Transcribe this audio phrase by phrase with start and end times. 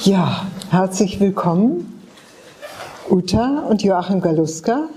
[0.00, 2.02] Ja, herzlich willkommen,
[3.08, 4.88] Uta und Joachim Galuska.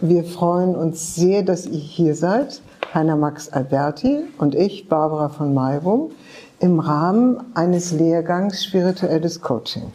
[0.00, 2.62] Wir freuen uns sehr, dass ihr hier seid,
[2.94, 6.12] Heiner Max Alberti und ich, Barbara von Mayrum,
[6.60, 9.90] im Rahmen eines Lehrgangs Spirituelles Coaching.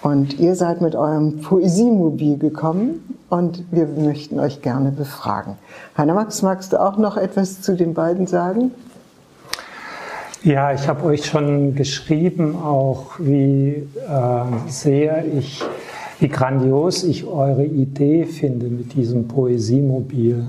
[0.00, 5.56] Und ihr seid mit eurem Poesiemobil gekommen und wir möchten euch gerne befragen.
[5.98, 8.70] Heiner Max, magst du auch noch etwas zu den beiden sagen?
[10.42, 15.62] Ja, ich habe euch schon geschrieben, auch wie äh, sehr ich,
[16.18, 20.46] wie grandios ich eure Idee finde, mit diesem Poesiemobil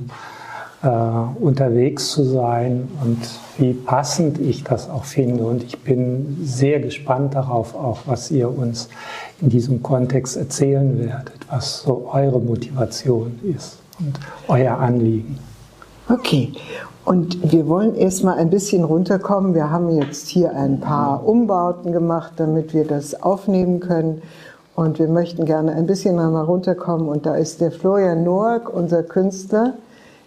[0.82, 3.18] äh, unterwegs zu sein und
[3.58, 5.44] wie passend ich das auch finde.
[5.44, 8.88] Und ich bin sehr gespannt darauf, auch was ihr uns
[9.42, 15.51] in diesem Kontext erzählen werdet, was so eure Motivation ist und euer Anliegen.
[16.12, 16.52] Okay,
[17.06, 19.56] und wir wollen erstmal ein bisschen runterkommen.
[19.56, 24.22] Wir haben jetzt hier ein paar Umbauten gemacht, damit wir das aufnehmen können.
[24.76, 27.08] Und wir möchten gerne ein bisschen einmal runterkommen.
[27.08, 29.76] Und da ist der Florian Noack, unser Künstler,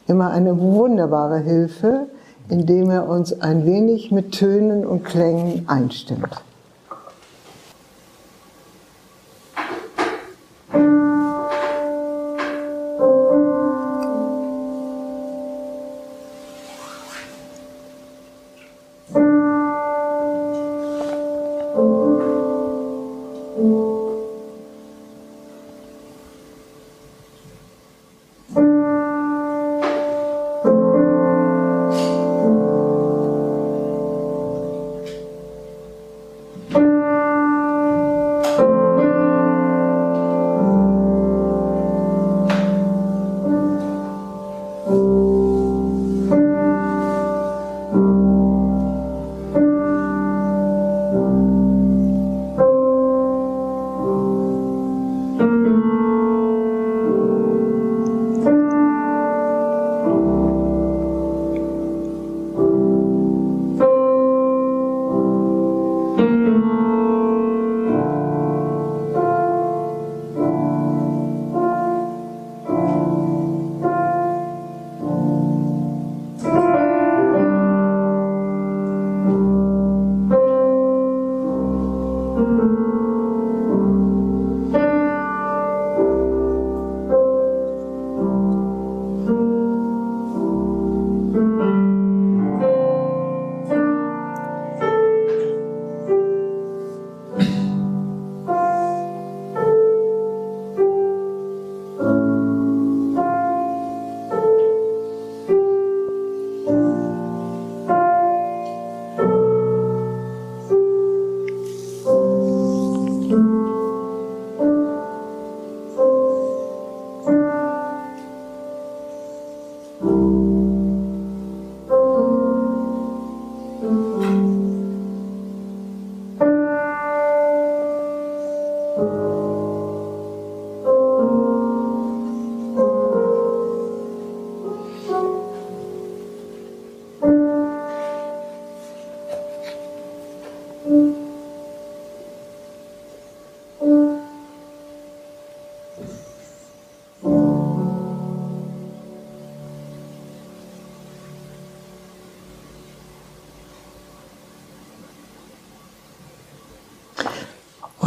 [0.06, 2.06] immer eine wunderbare Hilfe,
[2.48, 6.42] indem er uns ein wenig mit Tönen und Klängen einstimmt.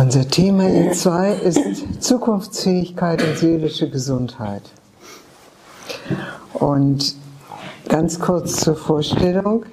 [0.08, 4.62] Unser Thema E2 ist Zukunftsfähigkeit und seelische Gesundheit.
[6.54, 7.14] Und
[7.90, 9.66] ganz kurz zur Vorstellung.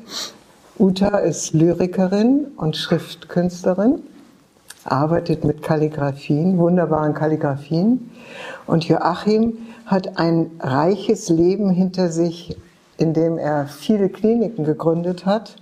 [0.76, 4.02] Uta ist Lyrikerin und Schriftkünstlerin,
[4.82, 8.10] arbeitet mit Kalligraphien, wunderbaren Kalligraphien.
[8.66, 12.56] Und Joachim hat ein reiches Leben hinter sich,
[12.98, 15.54] in dem er viele Kliniken gegründet hat,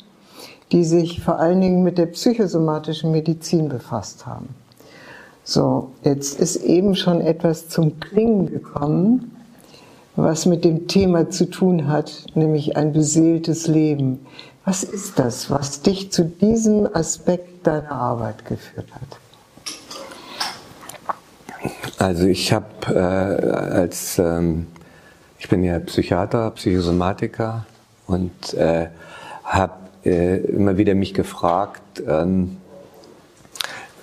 [0.72, 4.48] die sich vor allen Dingen mit der psychosomatischen Medizin befasst haben.
[5.44, 9.36] So, jetzt ist eben schon etwas zum Klingen gekommen,
[10.16, 14.26] was mit dem Thema zu tun hat, nämlich ein beseeltes Leben.
[14.64, 19.18] Was ist das, was dich zu diesem Aspekt deiner Arbeit geführt hat?
[21.98, 24.66] Also ich habe äh, als ähm,
[25.38, 27.66] ich bin ja Psychiater, Psychosomatiker
[28.06, 28.88] und äh,
[29.44, 32.56] habe äh, immer wieder mich gefragt, ähm,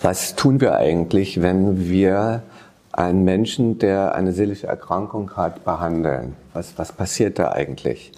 [0.02, 2.44] was tun wir eigentlich, wenn wir
[2.92, 6.36] einen Menschen, der eine seelische Erkrankung hat, behandeln?
[6.54, 8.12] Was, was passiert da eigentlich?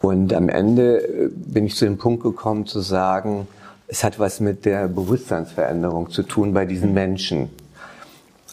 [0.00, 3.48] Und am Ende äh, bin ich zu dem Punkt gekommen zu sagen,
[3.88, 7.50] es hat was mit der Bewusstseinsveränderung zu tun bei diesen Menschen.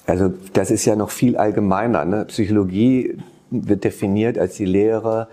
[0.07, 2.05] Also das ist ja noch viel allgemeiner.
[2.05, 2.25] Ne?
[2.25, 3.19] Psychologie
[3.51, 5.27] wird definiert als die Lehre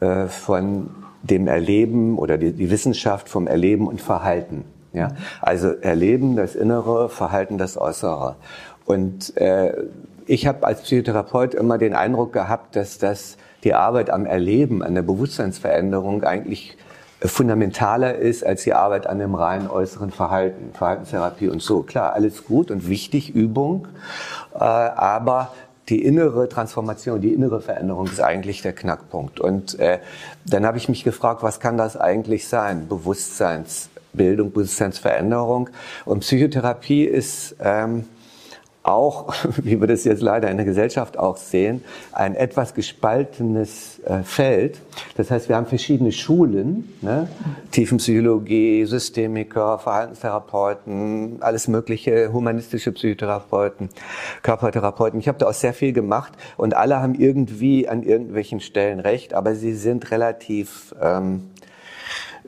[0.00, 0.90] äh, von
[1.22, 4.64] dem Erleben oder die, die, Wissenschaft vom Erleben und Verhalten.
[4.92, 5.08] Ja?
[5.40, 8.36] Also Erleben das Innere, Verhalten das Äußere.
[8.86, 9.72] Und äh,
[10.26, 14.94] ich habe als Psychotherapeut immer den Eindruck gehabt, dass das die Arbeit am Erleben, an
[14.94, 16.76] der Bewusstseinsveränderung eigentlich
[17.22, 21.82] fundamentaler ist als die Arbeit an dem rein äußeren Verhalten, Verhaltenstherapie und so.
[21.82, 23.88] Klar, alles gut und wichtig, Übung,
[24.54, 25.52] äh, aber
[25.90, 29.40] die innere Transformation, die innere Veränderung ist eigentlich der Knackpunkt.
[29.40, 29.98] Und äh,
[30.46, 32.88] dann habe ich mich gefragt, was kann das eigentlich sein?
[32.88, 35.70] Bewusstseinsbildung, Bewusstseinsveränderung.
[36.04, 38.06] Und Psychotherapie ist ähm,
[38.82, 44.22] auch, wie wir das jetzt leider in der Gesellschaft auch sehen, ein etwas gespaltenes äh,
[44.22, 44.80] Feld.
[45.16, 47.28] Das heißt, wir haben verschiedene Schulen, ne?
[47.72, 53.90] Tiefenpsychologie, Systemiker, Verhaltenstherapeuten, alles mögliche, humanistische Psychotherapeuten,
[54.42, 55.20] Körpertherapeuten.
[55.20, 59.34] Ich habe da auch sehr viel gemacht und alle haben irgendwie an irgendwelchen Stellen recht,
[59.34, 61.50] aber sie sind relativ ähm,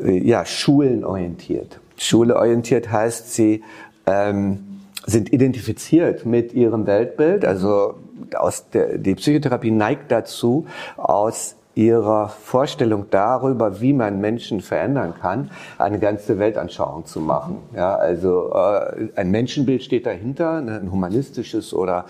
[0.00, 1.78] äh, ja, schulenorientiert.
[1.96, 3.62] Schuleorientiert heißt, sie
[4.06, 4.72] ähm,
[5.06, 7.44] sind identifiziert mit ihrem Weltbild.
[7.44, 7.94] Also
[8.34, 10.66] aus der, die Psychotherapie neigt dazu,
[10.96, 17.58] aus ihrer Vorstellung darüber, wie man Menschen verändern kann, eine ganze Weltanschauung zu machen.
[17.75, 22.04] Ja, also äh, ein Menschenbild steht dahinter, ne, ein humanistisches oder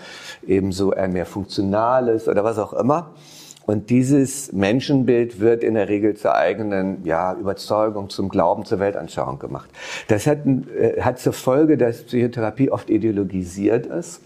[0.45, 3.11] ebenso ein mehr funktionales oder was auch immer.
[3.65, 9.39] Und dieses Menschenbild wird in der Regel zur eigenen ja, Überzeugung, zum Glauben, zur Weltanschauung
[9.39, 9.69] gemacht.
[10.07, 14.21] Das hat, äh, hat zur Folge, dass Psychotherapie oft ideologisiert ist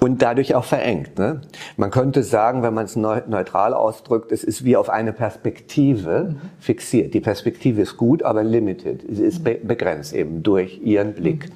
[0.00, 1.18] und dadurch auch verengt.
[1.18, 1.42] Ne?
[1.76, 7.14] Man könnte sagen, wenn man es neutral ausdrückt, es ist wie auf eine Perspektive fixiert.
[7.14, 9.04] Die Perspektive ist gut, aber limited.
[9.08, 11.50] Sie ist begrenzt eben durch ihren Blick.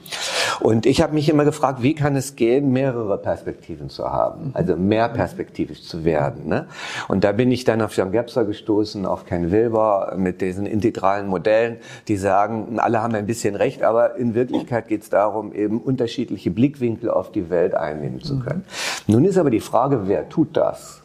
[0.61, 4.77] Und ich habe mich immer gefragt, wie kann es gehen, mehrere Perspektiven zu haben, also
[4.77, 6.49] mehr perspektivisch zu werden.
[6.49, 6.67] Ne?
[7.09, 11.27] Und da bin ich dann auf Jan Gebser gestoßen, auf Ken Wilber mit diesen integralen
[11.27, 11.77] Modellen,
[12.09, 16.51] die sagen, alle haben ein bisschen recht, aber in Wirklichkeit geht es darum, eben unterschiedliche
[16.51, 18.65] Blickwinkel auf die Welt einnehmen zu können.
[19.07, 19.15] Mhm.
[19.15, 21.03] Nun ist aber die Frage, wer tut das?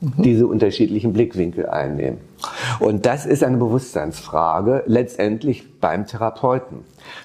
[0.00, 0.22] Mhm.
[0.22, 2.18] Diese unterschiedlichen Blickwinkel einnehmen.
[2.78, 6.78] Und das ist eine Bewusstseinsfrage letztendlich beim Therapeuten.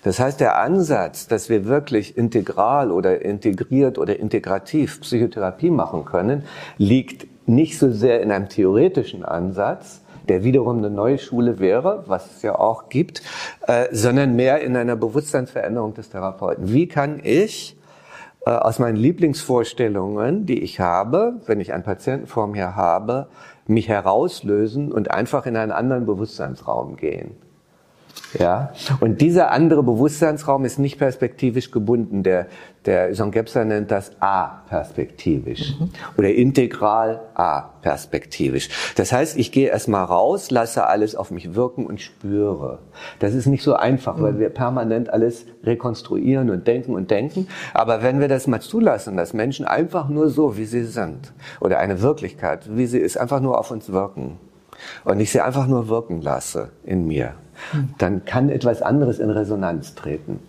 [0.03, 6.43] Das heißt, der Ansatz, dass wir wirklich integral oder integriert oder integrativ Psychotherapie machen können,
[6.77, 12.25] liegt nicht so sehr in einem theoretischen Ansatz, der wiederum eine neue Schule wäre, was
[12.35, 13.21] es ja auch gibt,
[13.67, 16.73] äh, sondern mehr in einer Bewusstseinsveränderung des Therapeuten.
[16.73, 17.77] Wie kann ich
[18.45, 23.27] aus meinen Lieblingsvorstellungen, die ich habe, wenn ich einen Patienten vor mir habe,
[23.67, 27.35] mich herauslösen und einfach in einen anderen Bewusstseinsraum gehen.
[28.39, 32.23] Ja, und dieser andere Bewusstseinsraum ist nicht perspektivisch gebunden.
[32.23, 32.47] Der,
[32.85, 35.89] der Jean Gebser nennt das A-perspektivisch mhm.
[36.17, 38.69] oder integral A-perspektivisch.
[38.95, 42.79] Das heißt, ich gehe erstmal raus, lasse alles auf mich wirken und spüre.
[43.19, 44.23] Das ist nicht so einfach, mhm.
[44.23, 47.47] weil wir permanent alles rekonstruieren und denken und denken.
[47.73, 51.79] Aber wenn wir das mal zulassen, dass Menschen einfach nur so, wie sie sind, oder
[51.79, 54.37] eine Wirklichkeit, wie sie ist, einfach nur auf uns wirken
[55.03, 57.33] und ich sie einfach nur wirken lasse in mir,
[57.97, 60.39] dann kann etwas anderes in Resonanz treten.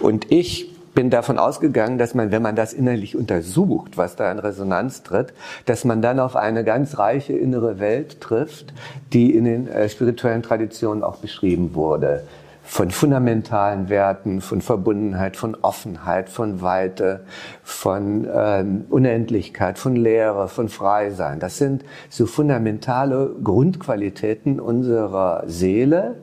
[0.00, 4.38] Und ich bin davon ausgegangen, dass man, wenn man das innerlich untersucht, was da in
[4.38, 5.32] Resonanz tritt,
[5.66, 8.72] dass man dann auf eine ganz reiche innere Welt trifft,
[9.12, 12.22] die in den äh, spirituellen Traditionen auch beschrieben wurde.
[12.66, 17.24] Von fundamentalen Werten, von Verbundenheit, von Offenheit, von Weite,
[17.62, 21.40] von ähm, Unendlichkeit, von Lehre, von Freisein.
[21.40, 26.16] Das sind so fundamentale Grundqualitäten unserer Seele,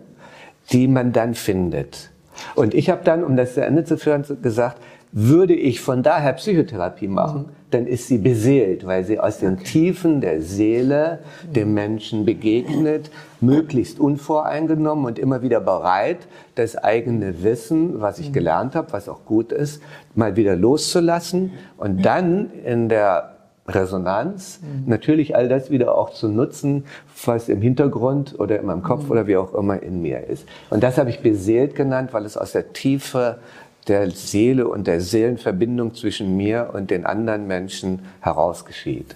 [0.72, 2.12] die man dann findet.
[2.56, 4.78] Und ich habe dann, um das zu Ende zu führen, gesagt,
[5.12, 10.22] würde ich von daher Psychotherapie machen, dann ist sie beseelt, weil sie aus den Tiefen
[10.22, 18.20] der Seele dem Menschen begegnet, möglichst unvoreingenommen und immer wieder bereit, das eigene Wissen, was
[18.20, 19.82] ich gelernt habe, was auch gut ist,
[20.16, 23.32] mal wieder loszulassen und dann in der
[23.68, 24.90] Resonanz, mhm.
[24.90, 26.86] natürlich all das wieder auch zu nutzen,
[27.26, 29.12] was im Hintergrund oder in meinem Kopf mhm.
[29.12, 30.48] oder wie auch immer in mir ist.
[30.70, 33.38] Und das habe ich beseelt genannt, weil es aus der Tiefe
[33.88, 39.16] der Seele und der Seelenverbindung zwischen mir und den anderen Menschen heraus geschieht.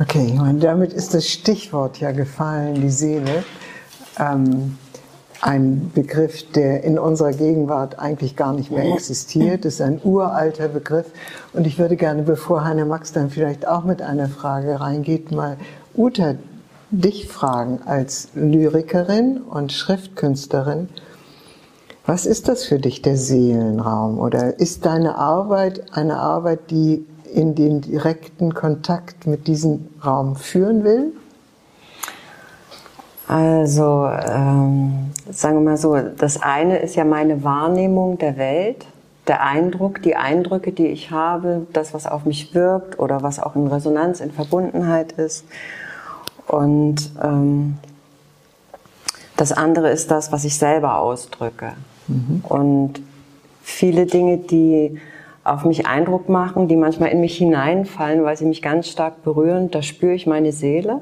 [0.00, 3.44] Okay, und damit ist das Stichwort ja gefallen, die Seele.
[4.18, 4.78] Ähm,
[5.42, 9.64] ein Begriff, der in unserer Gegenwart eigentlich gar nicht mehr existiert.
[9.64, 11.06] Ist ein uralter Begriff.
[11.52, 15.56] Und ich würde gerne, bevor Heiner Max dann vielleicht auch mit einer Frage reingeht, mal
[15.94, 16.34] Uta
[16.90, 20.88] dich fragen als Lyrikerin und Schriftkünstlerin.
[22.06, 24.18] Was ist das für dich, der Seelenraum?
[24.18, 30.84] Oder ist deine Arbeit eine Arbeit, die in den direkten Kontakt mit diesem Raum führen
[30.84, 31.12] will?
[33.28, 38.86] Also, ähm, sagen wir mal so, das eine ist ja meine Wahrnehmung der Welt,
[39.28, 43.54] der Eindruck, die Eindrücke, die ich habe, das, was auf mich wirkt oder was auch
[43.54, 45.44] in Resonanz, in Verbundenheit ist.
[46.48, 47.78] Und ähm,
[49.36, 51.74] das andere ist das, was ich selber ausdrücke.
[52.10, 52.44] Mhm.
[52.48, 53.00] Und
[53.62, 54.98] viele Dinge, die
[55.44, 59.70] auf mich Eindruck machen, die manchmal in mich hineinfallen, weil sie mich ganz stark berühren,
[59.70, 61.00] da spüre ich meine Seele.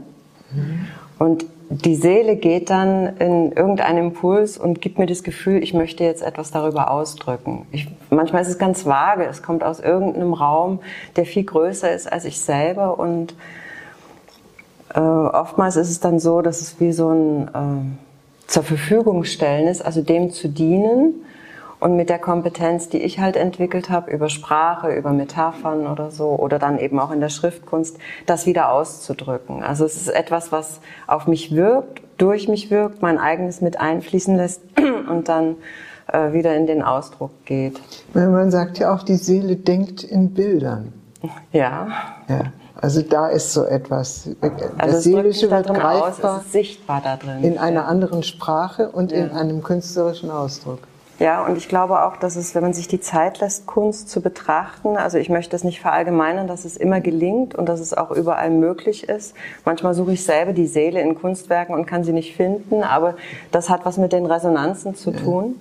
[0.52, 0.86] Mhm.
[1.18, 6.02] Und die Seele geht dann in irgendeinen Impuls und gibt mir das Gefühl, ich möchte
[6.02, 7.66] jetzt etwas darüber ausdrücken.
[7.72, 10.78] Ich, manchmal ist es ganz vage, es kommt aus irgendeinem Raum,
[11.16, 13.34] der viel größer ist als ich selber und
[14.94, 18.07] äh, oftmals ist es dann so, dass es wie so ein äh,
[18.48, 21.14] zur Verfügung stellen ist, also dem zu dienen
[21.80, 26.30] und mit der Kompetenz, die ich halt entwickelt habe, über Sprache, über Metaphern oder so,
[26.30, 29.62] oder dann eben auch in der Schriftkunst, das wieder auszudrücken.
[29.62, 34.34] Also es ist etwas, was auf mich wirkt, durch mich wirkt, mein eigenes mit einfließen
[34.34, 34.62] lässt
[35.08, 35.56] und dann
[36.12, 37.80] äh, wieder in den Ausdruck geht.
[38.14, 40.92] Man sagt ja auch, die Seele denkt in Bildern.
[41.52, 41.88] Ja.
[42.28, 42.52] Ja.
[42.80, 44.30] Also da ist so etwas.
[44.40, 46.36] Das also Seelische wird greifbar.
[46.36, 47.42] Aus, es ist sichtbar da drin.
[47.42, 49.18] In einer anderen Sprache und ja.
[49.18, 50.78] in einem künstlerischen Ausdruck.
[51.18, 54.20] Ja, und ich glaube auch, dass es, wenn man sich die Zeit lässt, Kunst zu
[54.20, 58.12] betrachten, also ich möchte das nicht verallgemeinern, dass es immer gelingt und dass es auch
[58.12, 59.34] überall möglich ist.
[59.64, 63.16] Manchmal suche ich selber die Seele in Kunstwerken und kann sie nicht finden, aber
[63.50, 65.56] das hat was mit den Resonanzen zu tun.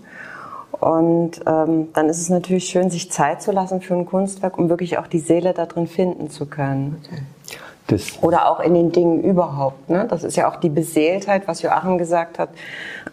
[0.79, 4.69] Und ähm, dann ist es natürlich schön, sich Zeit zu lassen für ein Kunstwerk, um
[4.69, 7.01] wirklich auch die Seele da drin finden zu können.
[7.03, 7.21] Okay.
[7.87, 9.89] Das Oder auch in den Dingen überhaupt.
[9.89, 10.05] Ne?
[10.09, 12.49] Das ist ja auch die Beseeltheit, was Joachim gesagt hat.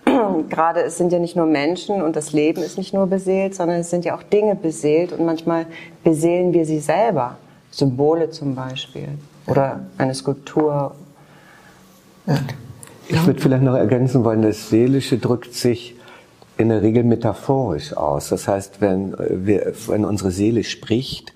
[0.51, 3.79] Gerade es sind ja nicht nur Menschen und das Leben ist nicht nur beseelt, sondern
[3.79, 5.67] es sind ja auch Dinge beseelt und manchmal
[6.03, 7.37] beseelen wir sie selber.
[7.71, 9.09] Symbole zum Beispiel
[9.47, 10.95] oder eine Skulptur.
[12.27, 12.39] Ja.
[13.09, 15.95] Ich würde vielleicht noch ergänzen wollen, das Seelische drückt sich
[16.57, 18.29] in der Regel metaphorisch aus.
[18.29, 21.33] Das heißt, wenn, wir, wenn unsere Seele spricht,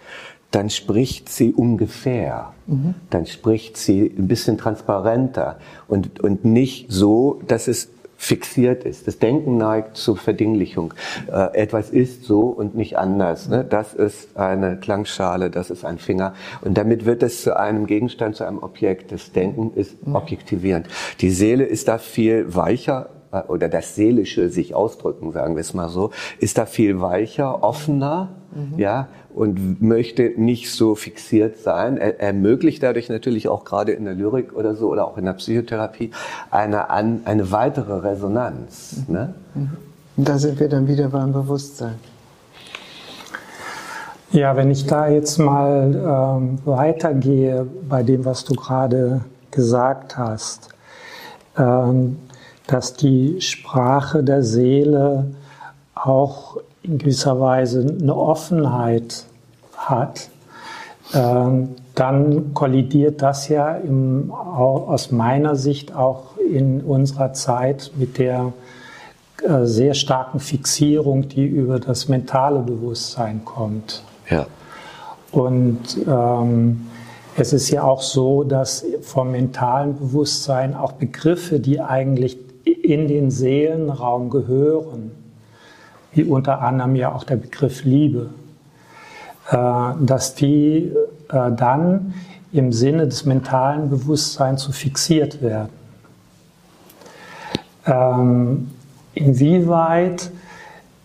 [0.51, 2.53] dann spricht sie ungefähr.
[2.67, 2.95] Mhm.
[3.11, 5.59] Dann spricht sie ein bisschen transparenter
[5.89, 9.07] und, und nicht so, dass es fixiert ist.
[9.07, 10.93] Das Denken neigt zur Verdinglichung.
[11.31, 13.49] Äh, etwas ist so und nicht anders.
[13.49, 13.65] Ne?
[13.65, 16.35] Das ist eine Klangschale, das ist ein Finger.
[16.63, 19.13] Und damit wird es zu einem Gegenstand, zu einem Objekt.
[19.13, 20.17] Das Denken ist mhm.
[20.17, 20.89] objektivierend.
[21.21, 23.11] Die Seele ist da viel weicher
[23.49, 28.30] oder das Seelische sich ausdrücken, sagen wir es mal so, ist da viel weicher, offener,
[28.54, 28.78] mhm.
[28.78, 31.97] ja, und möchte nicht so fixiert sein.
[31.97, 35.35] Er ermöglicht dadurch natürlich auch gerade in der Lyrik oder so oder auch in der
[35.35, 36.11] Psychotherapie
[36.50, 39.04] eine, eine weitere Resonanz.
[39.06, 39.14] Mhm.
[39.14, 39.35] Ne?
[40.16, 41.94] Und da sind wir dann wieder beim Bewusstsein.
[44.30, 45.94] Ja, wenn ich da jetzt mal
[46.38, 50.68] ähm, weitergehe bei dem, was du gerade gesagt hast,
[51.56, 52.18] ähm,
[52.69, 55.27] dass die Sprache der Seele
[55.95, 59.25] auch in gewisser Weise eine Offenheit
[59.77, 60.29] hat,
[61.15, 68.53] ähm, dann kollidiert das ja im, aus meiner Sicht auch in unserer Zeit mit der
[69.43, 74.03] äh, sehr starken Fixierung, die über das mentale Bewusstsein kommt.
[74.31, 74.47] Ja.
[75.33, 76.87] Und ähm,
[77.37, 82.48] es ist ja auch so, dass vom mentalen Bewusstsein auch Begriffe, die eigentlich
[82.88, 85.11] in den Seelenraum gehören,
[86.12, 88.30] wie unter anderem ja auch der Begriff Liebe,
[89.50, 89.57] äh,
[90.00, 90.90] dass die
[91.28, 92.14] äh, dann
[92.50, 95.68] im Sinne des mentalen Bewusstseins so fixiert werden.
[97.85, 98.71] Ähm,
[99.12, 100.30] inwieweit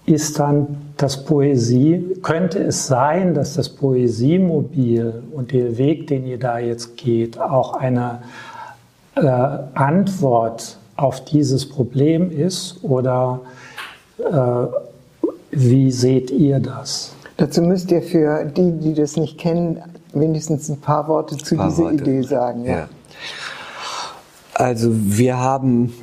[0.05, 6.39] ist dann das Poesie, könnte es sein, dass das Poesiemobil und der Weg, den ihr
[6.39, 8.21] da jetzt geht, auch eine
[9.15, 9.21] äh,
[9.73, 13.41] Antwort auf dieses Problem ist oder
[14.19, 14.67] äh,
[15.51, 17.13] wie seht ihr das?
[17.37, 19.81] Dazu müsst ihr für die, die das nicht kennen,
[20.13, 21.95] wenigstens ein paar Worte zu paar dieser Worte.
[21.95, 22.65] Idee sagen.
[22.65, 22.71] Ja.
[22.71, 22.89] ja.
[24.53, 25.93] Also wir haben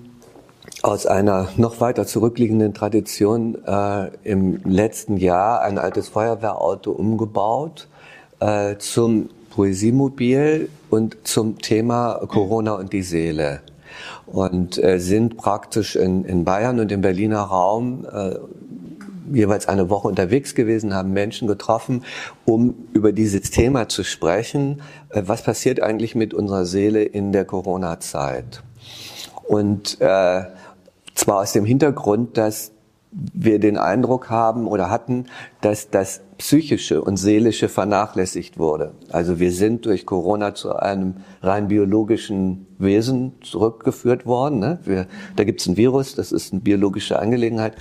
[0.83, 7.87] aus einer noch weiter zurückliegenden Tradition äh, im letzten Jahr ein altes Feuerwehrauto umgebaut
[8.41, 13.61] äh, zum Poesiemobil und zum Thema Corona und die Seele
[14.33, 18.37] und äh, sind praktisch in, in Bayern und im Berliner Raum äh,
[19.33, 22.05] jeweils eine Woche unterwegs gewesen, haben Menschen getroffen,
[22.45, 24.83] um über dieses Thema zu sprechen.
[25.11, 28.63] Äh, was passiert eigentlich mit unserer Seele in der Corona-Zeit?
[29.49, 30.45] Und äh,
[31.15, 32.73] zwar aus dem Hintergrund, dass
[33.13, 35.27] wir den Eindruck haben oder hatten,
[35.61, 38.93] dass das Psychische und Seelische vernachlässigt wurde.
[39.11, 44.61] Also wir sind durch Corona zu einem rein biologischen Wesen zurückgeführt worden.
[44.61, 44.79] Ne?
[44.85, 47.75] Wir, da gibt es ein Virus, das ist eine biologische Angelegenheit.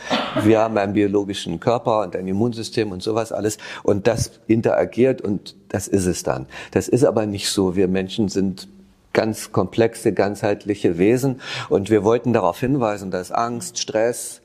[0.44, 3.60] Wir haben einen biologischen Körper und ein Immunsystem und sowas alles.
[3.84, 6.48] Und das interagiert und das ist es dann.
[6.72, 7.76] Das ist aber nicht so.
[7.76, 8.68] Wir Menschen sind
[9.14, 11.42] ganz komplexe, ganzheitliche Wesen.
[11.70, 14.38] Und wir wollten darauf hinweisen, dass Angst, Stress,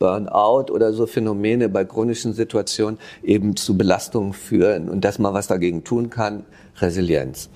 [0.00, 5.46] Burnout oder so Phänomene bei chronischen Situationen eben zu Belastungen führen und dass man was
[5.46, 6.44] dagegen tun kann,
[6.78, 7.50] Resilienz.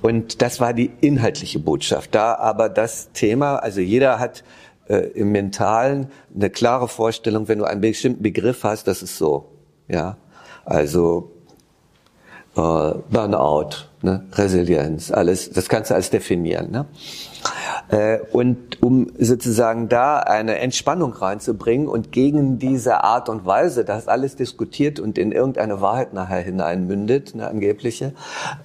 [0.00, 2.14] Und das war die inhaltliche Botschaft.
[2.14, 4.44] Da aber das Thema, also jeder hat
[4.88, 9.48] äh, im Mentalen eine klare Vorstellung, wenn du einen bestimmten Begriff hast, das ist so.
[9.88, 10.18] Ja,
[10.64, 11.32] also
[12.54, 12.60] äh,
[13.10, 13.70] Burnout,
[14.02, 14.24] ne?
[14.32, 16.70] Resilienz, alles, das kannst du alles definieren.
[16.70, 16.86] Ne?
[17.88, 24.08] Äh, und um sozusagen da eine Entspannung reinzubringen und gegen diese Art und Weise, dass
[24.08, 28.12] alles diskutiert und in irgendeine Wahrheit nachher hineinmündet, eine angebliche,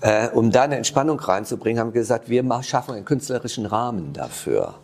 [0.02, 4.76] äh, um da eine Entspannung reinzubringen, haben wir gesagt, wir schaffen einen künstlerischen Rahmen dafür.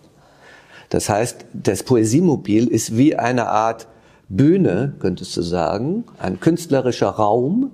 [0.89, 3.87] Das heißt, das Poesiemobil ist wie eine Art
[4.27, 7.71] Bühne, könntest du sagen, ein künstlerischer Raum,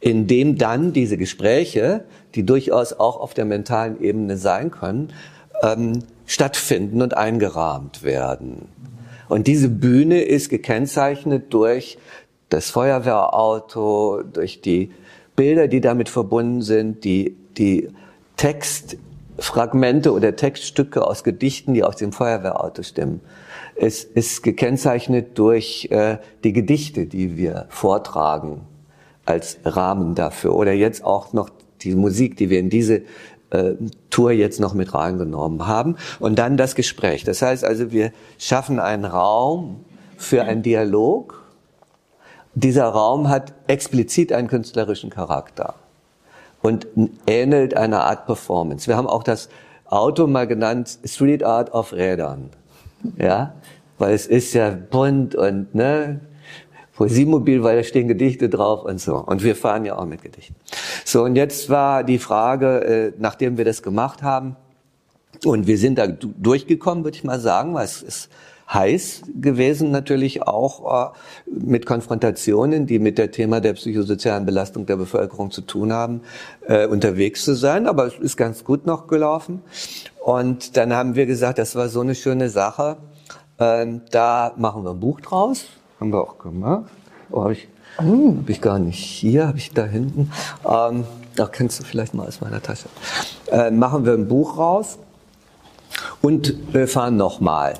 [0.00, 5.12] in dem dann diese Gespräche, die durchaus auch auf der mentalen Ebene sein können,
[5.62, 8.68] ähm, stattfinden und eingerahmt werden.
[9.28, 11.98] Und diese Bühne ist gekennzeichnet durch
[12.48, 14.90] das Feuerwehrauto, durch die
[15.36, 17.88] Bilder, die damit verbunden sind, die, die
[18.36, 23.20] Textfragmente oder Textstücke aus Gedichten, die aus dem Feuerwehrauto stimmen.
[23.76, 28.62] Es ist gekennzeichnet durch äh, die Gedichte, die wir vortragen
[29.24, 30.54] als Rahmen dafür.
[30.54, 31.50] Oder jetzt auch noch
[31.82, 33.02] die Musik, die wir in diese
[33.50, 33.72] äh,
[34.10, 35.96] Tour jetzt noch mit reingenommen haben.
[36.20, 37.24] Und dann das Gespräch.
[37.24, 39.84] Das heißt also, wir schaffen einen Raum
[40.16, 41.42] für einen Dialog.
[42.54, 45.74] Dieser Raum hat explizit einen künstlerischen Charakter
[46.62, 46.86] und
[47.26, 48.86] ähnelt einer Art Performance.
[48.86, 49.48] Wir haben auch das
[49.86, 52.50] Auto mal genannt Street Art auf Rädern.
[53.16, 53.54] Ja,
[53.98, 56.20] weil es ist ja bunt und ne,
[56.98, 59.18] Poesiemobil, weil da stehen Gedichte drauf und so.
[59.18, 60.56] Und wir fahren ja auch mit Gedichten.
[61.04, 64.56] So, und jetzt war die Frage, äh, nachdem wir das gemacht haben,
[65.44, 68.30] und wir sind da durchgekommen, würde ich mal sagen, weil es ist
[68.72, 74.96] heiß gewesen natürlich auch äh, mit Konfrontationen, die mit der Thema der psychosozialen Belastung der
[74.96, 76.22] Bevölkerung zu tun haben,
[76.66, 77.86] äh, unterwegs zu sein.
[77.86, 79.62] Aber es ist ganz gut noch gelaufen.
[80.24, 82.96] Und dann haben wir gesagt, das war so eine schöne Sache.
[83.60, 85.66] Ähm, da machen wir ein Buch draus
[86.00, 86.90] haben wir auch gemacht.
[87.30, 88.38] Oh, habe ich, hm.
[88.38, 90.30] hab ich gar nicht hier, habe ich da hinten.
[90.68, 91.04] Ähm,
[91.36, 92.88] da kennst du vielleicht mal aus meiner Tasche.
[93.50, 94.98] Äh, machen wir ein Buch raus
[96.22, 97.74] und wir fahren nochmal.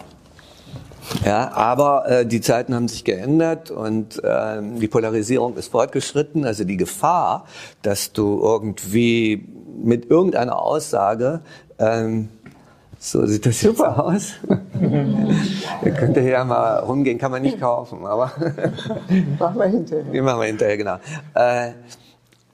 [1.24, 6.44] Ja, aber äh, die Zeiten haben sich geändert und äh, die Polarisierung ist fortgeschritten.
[6.44, 7.46] Also die Gefahr,
[7.82, 9.48] dass du irgendwie
[9.82, 11.40] mit irgendeiner Aussage
[11.78, 12.28] ähm,
[12.98, 14.34] so sieht das Super aus.
[15.84, 18.32] Ihr könnt hier mal rumgehen, kann man nicht kaufen, aber.
[19.38, 20.04] machen wir hinterher.
[20.12, 20.96] Die machen wir hinterher, genau.
[21.34, 21.72] Äh,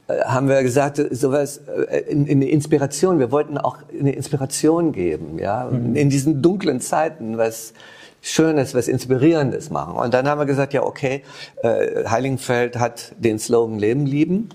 [0.09, 5.69] haben wir gesagt, sowas, äh, in, in Inspiration, wir wollten auch eine Inspiration geben, ja,
[5.71, 5.97] mhm.
[5.97, 7.73] in diesen dunklen Zeiten, was
[8.21, 9.97] Schönes, was Inspirierendes machen.
[9.97, 11.23] Und dann haben wir gesagt, ja, okay,
[11.63, 14.51] äh, Heiligenfeld hat den Slogan Leben lieben,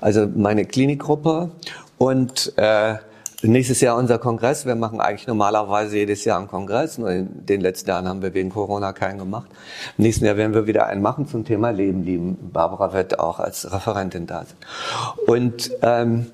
[0.00, 1.50] also meine Klinikgruppe
[1.98, 2.96] und äh,
[3.42, 4.66] Nächstes Jahr unser Kongress.
[4.66, 6.98] Wir machen eigentlich normalerweise jedes Jahr einen Kongress.
[6.98, 9.50] Nur in den letzten Jahren haben wir wegen Corona keinen gemacht.
[9.96, 12.50] Im nächsten Jahr werden wir wieder einen machen zum Thema Leben lieben.
[12.52, 14.56] Barbara wird auch als Referentin da sein.
[15.26, 16.26] Und ähm,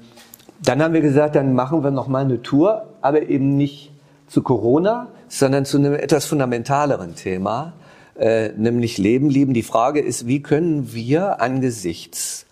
[0.60, 3.92] dann haben wir gesagt, dann machen wir noch mal eine Tour, aber eben nicht
[4.26, 7.74] zu Corona, sondern zu einem etwas fundamentaleren Thema,
[8.18, 9.54] äh, nämlich Leben lieben.
[9.54, 12.46] Die Frage ist, wie können wir angesichts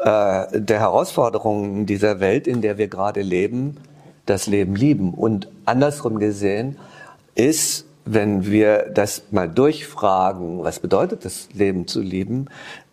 [0.00, 3.78] äh, der Herausforderungen dieser Welt, in der wir gerade leben,
[4.26, 5.14] das Leben lieben.
[5.14, 6.76] Und andersrum gesehen
[7.34, 12.46] ist, wenn wir das mal durchfragen, was bedeutet das Leben zu lieben,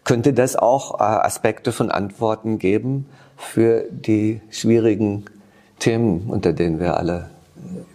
[0.04, 3.06] könnte das auch äh, Aspekte von Antworten geben
[3.38, 5.26] für die schwierigen
[5.80, 7.30] Themen, unter denen wir alle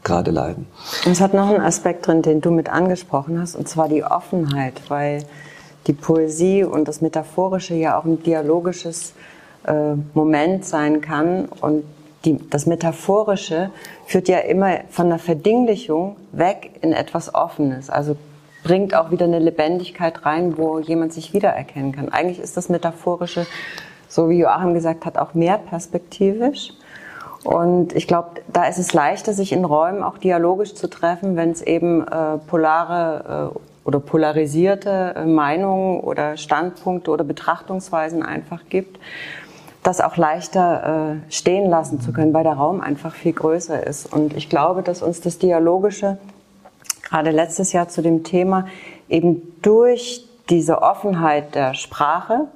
[0.05, 0.67] gerade leiden.
[1.05, 4.05] Und es hat noch einen Aspekt drin, den du mit angesprochen hast, und zwar die
[4.05, 5.25] Offenheit, weil
[5.87, 9.15] die Poesie und das Metaphorische ja auch ein dialogisches
[9.67, 11.85] äh, Moment sein kann und
[12.25, 13.71] die, das Metaphorische
[14.07, 17.91] führt ja immer von der Verdinglichung weg in etwas Offenes.
[17.91, 18.17] Also
[18.65, 22.09] bringt auch wieder eine Lebendigkeit rein, wo jemand sich wiedererkennen kann.
[22.09, 23.47] Eigentlich ist das Metaphorische,
[24.09, 26.73] so wie Joachim gesagt hat, auch mehr perspektivisch.
[27.45, 31.51] Und ich glaube, da ist es leichter, sich in Räumen auch dialogisch zu treffen, wenn
[31.51, 38.99] es eben äh, polare äh, oder polarisierte äh, Meinungen oder Standpunkte oder Betrachtungsweisen einfach gibt,
[39.83, 44.13] das auch leichter äh, stehen lassen zu können, weil der Raum einfach viel größer ist.
[44.13, 46.19] Und ich glaube, dass uns das Dialogische
[47.09, 48.67] gerade letztes Jahr zu dem Thema
[49.09, 52.49] eben durch diese Offenheit der Sprache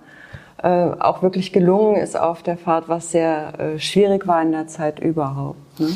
[0.62, 4.66] äh, auch wirklich gelungen ist auf der Fahrt, was sehr äh, schwierig war in der
[4.68, 5.80] Zeit überhaupt.
[5.80, 5.88] Ne?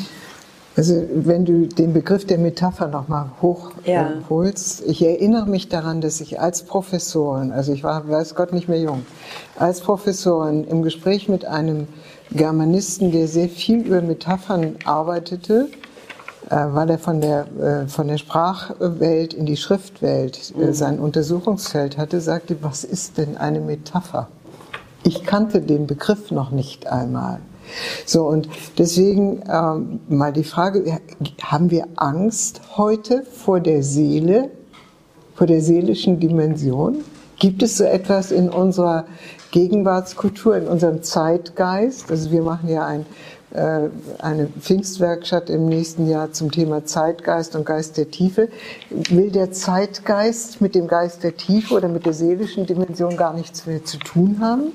[0.77, 4.85] Also wenn du den Begriff der Metapher nochmal hochholst, ja.
[4.85, 8.69] äh, ich erinnere mich daran, dass ich als Professorin, also ich war, weiß Gott, nicht
[8.69, 9.03] mehr jung,
[9.57, 11.87] als Professorin im Gespräch mit einem
[12.29, 15.67] Germanisten, der sehr viel über Metaphern arbeitete,
[16.51, 20.73] äh, weil er von der, äh, von der Sprachwelt in die Schriftwelt mhm.
[20.73, 24.27] sein Untersuchungsfeld hatte, sagte, was ist denn eine Metapher?
[25.03, 27.39] Ich kannte den Begriff noch nicht einmal.
[28.05, 30.99] So, und deswegen ähm, mal die Frage,
[31.41, 34.49] haben wir Angst heute vor der Seele,
[35.35, 37.03] vor der seelischen Dimension?
[37.39, 39.05] Gibt es so etwas in unserer
[39.51, 42.09] Gegenwartskultur, in unserem Zeitgeist?
[42.09, 43.05] Also wir machen ja ein,
[43.51, 48.49] äh, eine Pfingstwerkstatt im nächsten Jahr zum Thema Zeitgeist und Geist der Tiefe.
[48.89, 53.67] Will der Zeitgeist mit dem Geist der Tiefe oder mit der seelischen Dimension gar nichts
[53.67, 54.71] mehr zu tun haben?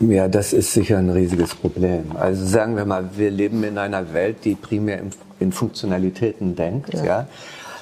[0.00, 2.12] Ja, das ist sicher ein riesiges Problem.
[2.18, 5.02] Also sagen wir mal, wir leben in einer Welt, die primär
[5.38, 7.04] in, Funktionalitäten denkt, ja.
[7.04, 7.26] ja.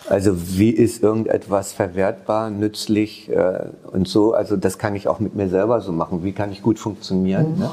[0.09, 4.33] Also wie ist irgendetwas verwertbar, nützlich äh, und so.
[4.33, 6.24] Also das kann ich auch mit mir selber so machen.
[6.24, 7.54] Wie kann ich gut funktionieren?
[7.54, 7.59] Mhm.
[7.59, 7.70] Ne?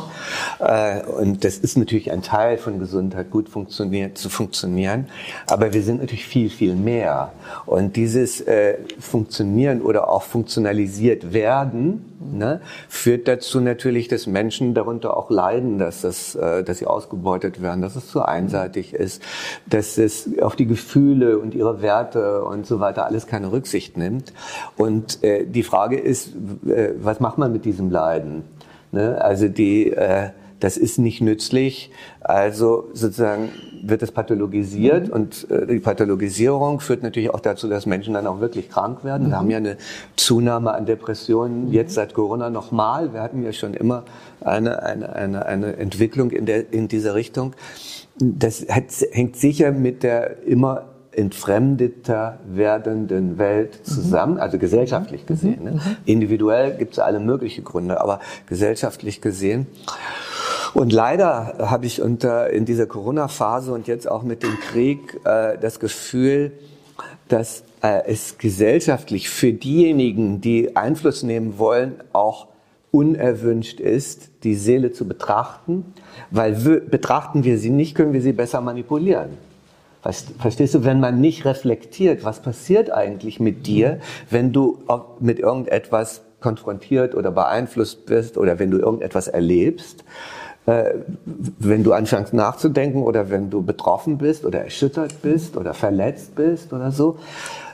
[0.60, 5.06] Äh, und das ist natürlich ein Teil von Gesundheit, gut funktioniert, zu funktionieren.
[5.48, 7.32] Aber wir sind natürlich viel, viel mehr.
[7.66, 15.18] Und dieses äh, Funktionieren oder auch funktionalisiert werden, ne, führt dazu natürlich, dass Menschen darunter
[15.18, 19.22] auch leiden, dass, das, äh, dass sie ausgebeutet werden, dass es zu einseitig ist,
[19.66, 24.34] dass es auf die Gefühle und ihre Werte und so weiter alles keine Rücksicht nimmt.
[24.78, 26.34] Und äh, die Frage ist,
[26.68, 28.44] äh, was macht man mit diesem Leiden?
[28.92, 29.22] Ne?
[29.22, 30.30] Also die äh,
[30.66, 31.92] das ist nicht nützlich.
[32.22, 33.50] Also sozusagen
[33.84, 35.14] wird es pathologisiert mhm.
[35.14, 39.28] und äh, die Pathologisierung führt natürlich auch dazu, dass Menschen dann auch wirklich krank werden.
[39.28, 39.30] Mhm.
[39.30, 39.78] Wir haben ja eine
[40.16, 41.72] Zunahme an Depressionen mhm.
[41.72, 43.14] jetzt seit Corona nochmal.
[43.14, 44.06] Wir hatten ja schon immer
[44.42, 47.54] eine, eine, eine, eine Entwicklung in, der, in dieser Richtung.
[48.18, 53.84] Das hat, hängt sicher mit der immer entfremdeter werdenden Welt mhm.
[53.84, 55.28] zusammen, also gesellschaftlich mhm.
[55.28, 55.64] gesehen.
[55.64, 55.80] Ne?
[56.06, 59.68] Individuell gibt es alle möglichen Gründe, aber gesellschaftlich gesehen.
[60.76, 65.58] Und leider habe ich unter, in dieser Corona-Phase und jetzt auch mit dem Krieg äh,
[65.58, 66.52] das Gefühl,
[67.30, 72.48] dass äh, es gesellschaftlich für diejenigen, die Einfluss nehmen wollen, auch
[72.92, 75.94] unerwünscht ist, die Seele zu betrachten,
[76.30, 79.30] weil betrachten wir sie nicht, können wir sie besser manipulieren.
[80.02, 84.80] Verstehst du, wenn man nicht reflektiert, was passiert eigentlich mit dir, wenn du
[85.22, 90.04] mit irgendetwas konfrontiert oder beeinflusst bist oder wenn du irgendetwas erlebst,
[90.66, 96.74] wenn du anfängst nachzudenken oder wenn du betroffen bist oder erschüttert bist oder verletzt bist
[96.74, 97.18] oder so,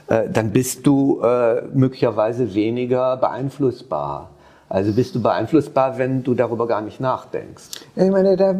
[0.08, 4.28] äh, dann bist du äh, möglicherweise weniger beeinflussbar.
[4.68, 7.64] Also bist du beeinflussbar, wenn du darüber gar nicht nachdenkst.
[7.94, 8.54] Ich meine, da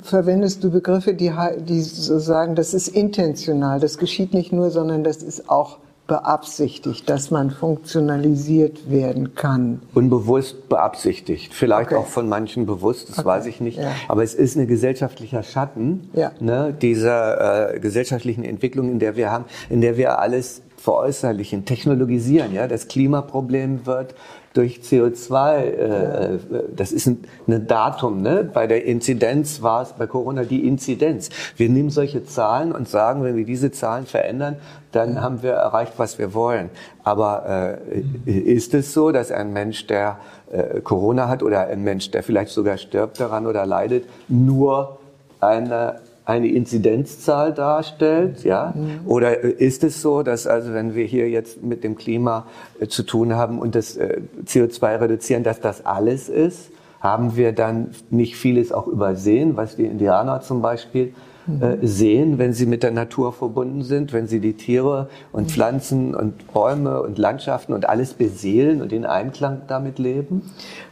[0.00, 3.80] verwendest du Begriffe, die, die so sagen, das ist intentional.
[3.80, 9.82] Das geschieht nicht nur, sondern das ist auch beabsichtigt, dass man funktionalisiert werden kann?
[9.94, 11.52] Unbewusst beabsichtigt.
[11.54, 12.00] Vielleicht okay.
[12.00, 13.26] auch von manchen bewusst, das okay.
[13.26, 13.78] weiß ich nicht.
[13.78, 13.92] Ja.
[14.08, 16.32] Aber es ist ein gesellschaftlicher Schatten ja.
[16.40, 22.52] ne, dieser äh, gesellschaftlichen Entwicklung, in der wir haben, in der wir alles veräußerlichen, technologisieren.
[22.52, 24.14] Ja, das Klimaproblem wird
[24.56, 26.38] durch CO2, äh,
[26.74, 28.22] das ist ein, ein Datum.
[28.22, 28.48] Ne?
[28.50, 31.28] Bei der Inzidenz war es bei Corona die Inzidenz.
[31.56, 34.56] Wir nehmen solche Zahlen und sagen, wenn wir diese Zahlen verändern,
[34.92, 36.70] dann haben wir erreicht, was wir wollen.
[37.04, 37.78] Aber
[38.24, 40.18] äh, ist es so, dass ein Mensch, der
[40.50, 44.98] äh, Corona hat oder ein Mensch, der vielleicht sogar stirbt daran oder leidet, nur
[45.40, 48.74] eine eine Inzidenzzahl darstellt, ja?
[48.76, 49.06] Mhm.
[49.06, 52.46] Oder ist es so, dass also wenn wir hier jetzt mit dem Klima
[52.80, 56.70] äh, zu tun haben und das äh, CO2 reduzieren, dass das alles ist?
[57.00, 61.14] Haben wir dann nicht vieles auch übersehen, was die Indianer zum Beispiel
[61.60, 66.14] äh, sehen, wenn sie mit der Natur verbunden sind, wenn sie die Tiere und Pflanzen
[66.14, 70.42] und Bäume und Landschaften und alles beseelen und in Einklang damit leben.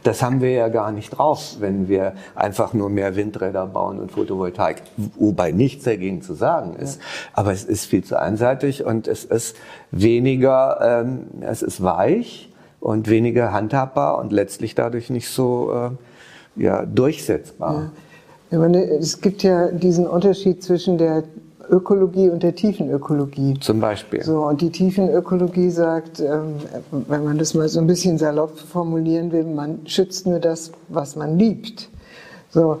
[0.03, 4.13] Das haben wir ja gar nicht drauf, wenn wir einfach nur mehr Windräder bauen und
[4.13, 4.81] Photovoltaik,
[5.17, 7.01] wobei nichts dagegen zu sagen ist.
[7.33, 9.57] Aber es ist viel zu einseitig und es ist
[9.91, 16.85] weniger, ähm, es ist weich und weniger handhabbar und letztlich dadurch nicht so äh, ja,
[16.85, 17.73] durchsetzbar.
[17.73, 17.91] Ja.
[18.51, 21.23] Ich meine, es gibt ja diesen Unterschied zwischen der
[21.69, 23.55] Ökologie und der Tiefenökologie.
[23.59, 24.23] Zum Beispiel.
[24.23, 26.57] So, und die Tiefenökologie sagt, ähm,
[26.91, 31.15] wenn man das mal so ein bisschen salopp formulieren will, man schützt nur das, was
[31.15, 31.89] man liebt.
[32.51, 32.77] So,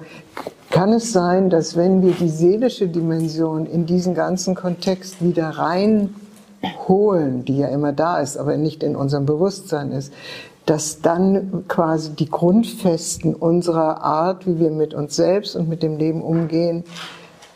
[0.69, 7.43] kann es sein, dass wenn wir die seelische Dimension in diesen ganzen Kontext wieder reinholen,
[7.45, 10.13] die ja immer da ist, aber nicht in unserem Bewusstsein ist,
[10.65, 15.97] dass dann quasi die Grundfesten unserer Art, wie wir mit uns selbst und mit dem
[15.97, 16.83] Leben umgehen,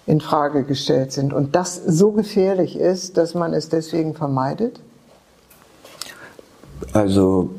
[0.05, 4.79] in Frage gestellt sind und das so gefährlich ist, dass man es deswegen vermeidet?
[6.93, 7.51] Also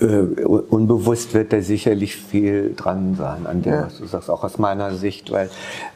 [0.00, 3.86] äh, unbewusst wird da sicherlich viel dran sein an dem, ja.
[3.86, 5.48] was du sagst, auch aus meiner Sicht, weil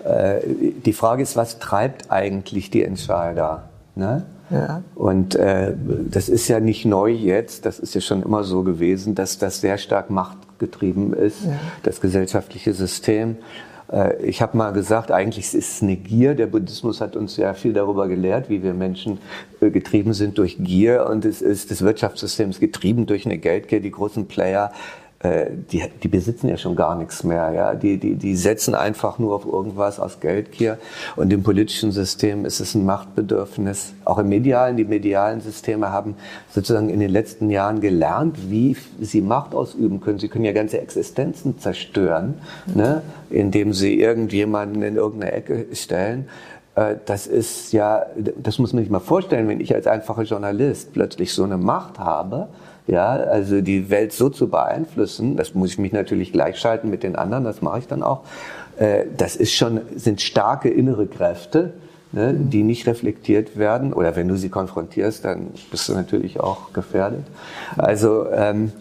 [0.04, 0.40] äh,
[0.84, 3.67] die Frage ist, was treibt eigentlich die Entscheider?
[3.98, 4.24] Ne?
[4.50, 4.82] Ja.
[4.94, 5.74] Und äh,
[6.10, 9.60] das ist ja nicht neu jetzt, das ist ja schon immer so gewesen, dass das
[9.60, 11.52] sehr stark machtgetrieben ist, ja.
[11.82, 13.36] das gesellschaftliche System.
[13.92, 16.34] Äh, ich habe mal gesagt, eigentlich ist es eine Gier.
[16.34, 19.18] Der Buddhismus hat uns ja viel darüber gelehrt, wie wir Menschen
[19.60, 21.06] äh, getrieben sind durch Gier.
[21.10, 23.80] Und es ist das Wirtschaftssystem ist getrieben durch eine Geldgier.
[23.80, 24.70] Die großen Player
[25.20, 27.50] die, die besitzen ja schon gar nichts mehr.
[27.50, 27.74] Ja?
[27.74, 30.78] Die, die, die setzen einfach nur auf irgendwas aus Geldgier.
[31.16, 33.94] Und im politischen System ist es ein Machtbedürfnis.
[34.04, 36.14] Auch im medialen, die medialen Systeme haben
[36.54, 40.20] sozusagen in den letzten Jahren gelernt, wie sie Macht ausüben können.
[40.20, 42.34] Sie können ja ganze Existenzen zerstören,
[42.72, 43.02] ne?
[43.28, 46.28] indem sie irgendjemanden in irgendeine Ecke stellen
[46.76, 50.92] äh, das ist ja, das muss man sich mal vorstellen, wenn ich als einfacher Journalist
[50.92, 52.48] plötzlich so eine Macht habe,
[52.88, 57.16] ja, also die Welt so zu beeinflussen, das muss ich mich natürlich gleichschalten mit den
[57.16, 58.22] anderen, das mache ich dann auch.
[58.78, 61.74] Äh, das ist schon, sind starke innere Kräfte,
[62.12, 63.92] ne, die nicht reflektiert werden.
[63.92, 67.24] Oder wenn du sie konfrontierst, dann bist du natürlich auch gefährdet.
[67.76, 68.72] Also ähm,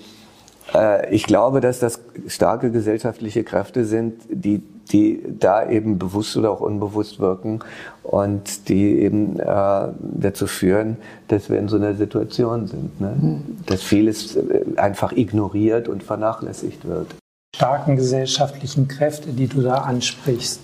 [0.74, 6.52] äh, ich glaube, dass das starke gesellschaftliche Kräfte sind, die die da eben bewusst oder
[6.52, 7.60] auch unbewusst wirken
[8.04, 10.98] und die eben äh, dazu führen,
[11.28, 13.16] dass wir in so einer Situation sind, ne?
[13.20, 13.58] Mhm.
[13.66, 17.08] dass vieles äh, einfach ignoriert und vernachlässigt wird.
[17.56, 20.62] Starken gesellschaftlichen Kräfte, die du da ansprichst,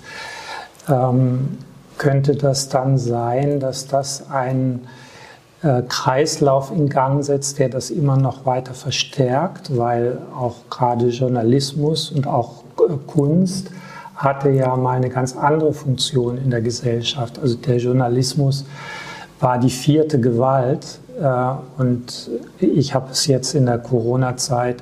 [0.89, 1.57] ähm,
[1.97, 4.81] könnte das dann sein, dass das ein
[5.63, 12.11] äh, Kreislauf in Gang setzt, der das immer noch weiter verstärkt, weil auch gerade Journalismus
[12.11, 13.71] und auch äh, Kunst
[14.23, 17.39] hatte ja mal eine ganz andere Funktion in der Gesellschaft.
[17.39, 18.65] Also der Journalismus
[19.41, 24.81] war die vierte Gewalt äh, und ich habe es jetzt in der Corona-Zeit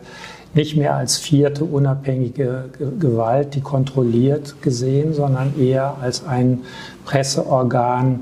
[0.54, 2.66] nicht mehr als vierte unabhängige
[3.00, 6.62] Gewalt, die kontrolliert gesehen, sondern eher als ein
[7.06, 8.22] Presseorgan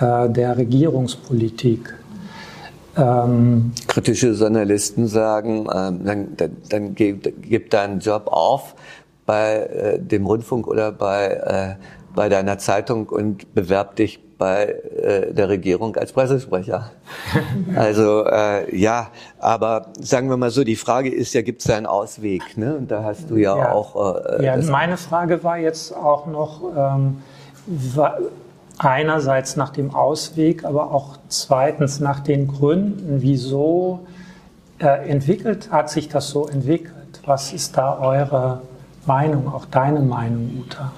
[0.00, 1.94] äh, der Regierungspolitik.
[2.96, 8.74] Ähm, Kritische Journalisten sagen, ähm, dann, dann, dann gib, gib deinen Job auf,
[9.28, 14.64] bei äh, dem Rundfunk oder bei, äh, bei deiner Zeitung und bewerb dich bei
[15.02, 16.92] äh, der Regierung als Pressesprecher.
[17.76, 21.76] also äh, ja, aber sagen wir mal so, die Frage ist ja, gibt es da
[21.76, 22.56] einen Ausweg?
[22.56, 22.76] Ne?
[22.76, 23.72] Und da hast du ja, ja.
[23.72, 24.38] auch.
[24.38, 27.18] Äh, ja, meine Frage war jetzt auch noch ähm,
[28.78, 34.06] einerseits nach dem Ausweg, aber auch zweitens nach den Gründen, wieso
[34.78, 37.20] äh, entwickelt hat sich das so entwickelt?
[37.26, 38.62] Was ist da eure
[39.08, 40.92] Meinung, auch deine Meinung, Uta?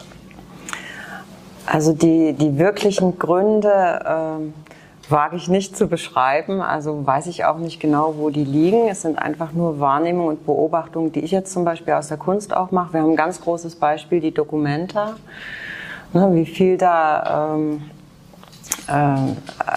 [1.64, 6.61] Also die, die wirklichen Gründe äh, wage ich nicht zu beschreiben.
[6.61, 8.88] Also weiß ich auch nicht genau, wo die liegen.
[8.88, 12.55] Es sind einfach nur Wahrnehmungen und Beobachtungen, die ich jetzt zum Beispiel aus der Kunst
[12.55, 12.94] auch mache.
[12.94, 15.14] Wir haben ein ganz großes Beispiel, die Dokumenta.
[16.12, 17.55] Ne, wie viel da...
[17.55, 17.83] Ähm,
[18.88, 19.35] äh,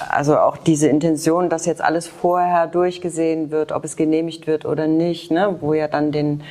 [0.09, 4.87] also auch diese Intention, dass jetzt alles vorher durchgesehen wird, ob es genehmigt wird oder
[4.87, 6.41] nicht, ne, wo ja dann den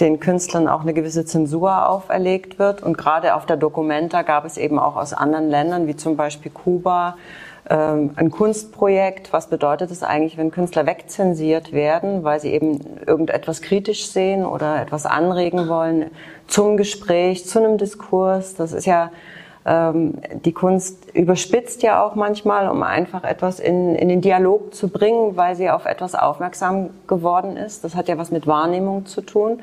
[0.00, 2.82] den Künstlern auch eine gewisse Zensur auferlegt wird.
[2.82, 6.50] Und gerade auf der Documenta gab es eben auch aus anderen Ländern, wie zum Beispiel
[6.50, 7.16] Kuba,
[7.70, 9.32] ähm, ein Kunstprojekt.
[9.32, 14.82] Was bedeutet es eigentlich, wenn Künstler wegzensiert werden, weil sie eben irgendetwas kritisch sehen oder
[14.82, 16.10] etwas anregen wollen
[16.46, 18.54] zum Gespräch, zu einem Diskurs?
[18.54, 19.10] Das ist ja
[19.66, 25.36] die Kunst überspitzt ja auch manchmal, um einfach etwas in, in den Dialog zu bringen,
[25.36, 27.82] weil sie auf etwas aufmerksam geworden ist.
[27.82, 29.60] Das hat ja was mit Wahrnehmung zu tun.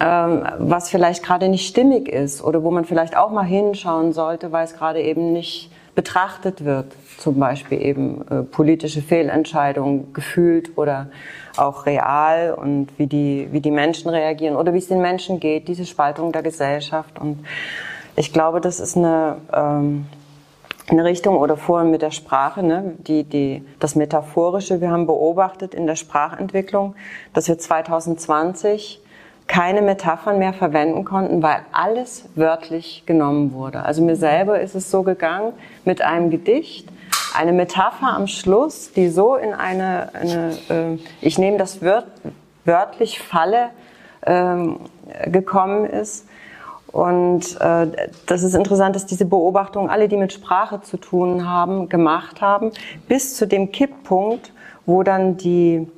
[0.00, 4.52] Ähm, was vielleicht gerade nicht stimmig ist oder wo man vielleicht auch mal hinschauen sollte,
[4.52, 6.94] weil es gerade eben nicht betrachtet wird.
[7.18, 11.08] Zum Beispiel eben äh, politische Fehlentscheidungen gefühlt oder
[11.56, 15.68] auch real und wie die, wie die Menschen reagieren oder wie es den Menschen geht,
[15.68, 17.44] diese Spaltung der Gesellschaft und
[18.16, 20.06] ich glaube, das ist eine, ähm,
[20.88, 24.80] eine Richtung oder vorhin mit der Sprache, ne, die, die, das Metaphorische.
[24.80, 26.94] Wir haben beobachtet in der Sprachentwicklung,
[27.32, 29.00] dass wir 2020
[29.46, 33.82] keine Metaphern mehr verwenden konnten, weil alles wörtlich genommen wurde.
[33.82, 35.52] Also mir selber ist es so gegangen
[35.84, 36.88] mit einem Gedicht,
[37.34, 42.06] eine Metapher am Schluss, die so in eine, eine äh, ich nehme das wört,
[42.64, 43.70] wörtlich Falle
[44.24, 44.80] ähm,
[45.26, 46.26] gekommen ist.
[46.94, 47.88] Und äh,
[48.26, 52.70] das ist interessant, dass diese Beobachtungen alle, die mit Sprache zu tun haben, gemacht haben,
[53.08, 54.52] bis zu dem Kipppunkt,
[54.86, 55.88] wo dann die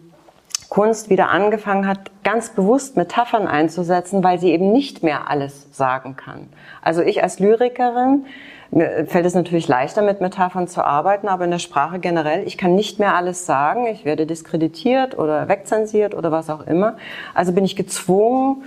[0.70, 6.16] Kunst wieder angefangen hat, ganz bewusst Metaphern einzusetzen, weil sie eben nicht mehr alles sagen
[6.16, 6.48] kann.
[6.80, 8.24] Also ich als Lyrikerin,
[8.70, 12.56] mir fällt es natürlich leichter, mit Metaphern zu arbeiten, aber in der Sprache generell, ich
[12.56, 16.96] kann nicht mehr alles sagen, ich werde diskreditiert oder wegzensiert oder was auch immer.
[17.35, 18.64] Also bin ich gezwungen,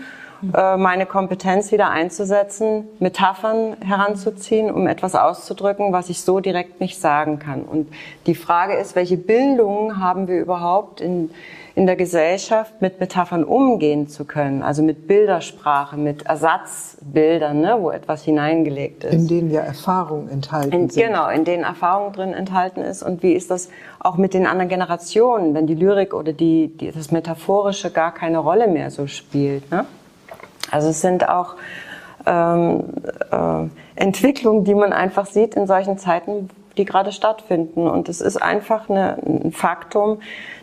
[0.53, 6.99] äh, meine Kompetenz wieder einzusetzen, Metaphern heranzuziehen, um etwas auszudrücken, was ich so direkt nicht
[6.99, 7.63] sagen kann.
[7.63, 7.89] Und
[8.25, 11.29] die Frage ist, welche Bildung haben wir überhaupt in,
[11.75, 14.63] in der Gesellschaft, mit Metaphern umgehen zu können?
[14.63, 19.13] Also mit Bildersprache, mit Ersatzbildern, ne, wo etwas hineingelegt ist.
[19.13, 21.05] In denen ja Erfahrung enthalten in, sind.
[21.05, 23.03] Genau, in denen Erfahrung drin enthalten ist.
[23.03, 26.91] Und wie ist das auch mit den anderen Generationen, wenn die Lyrik oder die, die,
[26.91, 29.69] das Metaphorische gar keine Rolle mehr so spielt?
[29.69, 29.85] Ne?
[30.71, 31.55] Also es sind auch
[32.25, 32.83] ähm,
[33.31, 37.87] äh, Entwicklungen, die man einfach sieht in solchen Zeiten, die gerade stattfinden.
[37.87, 40.21] Und es ist einfach eine, ein Faktum,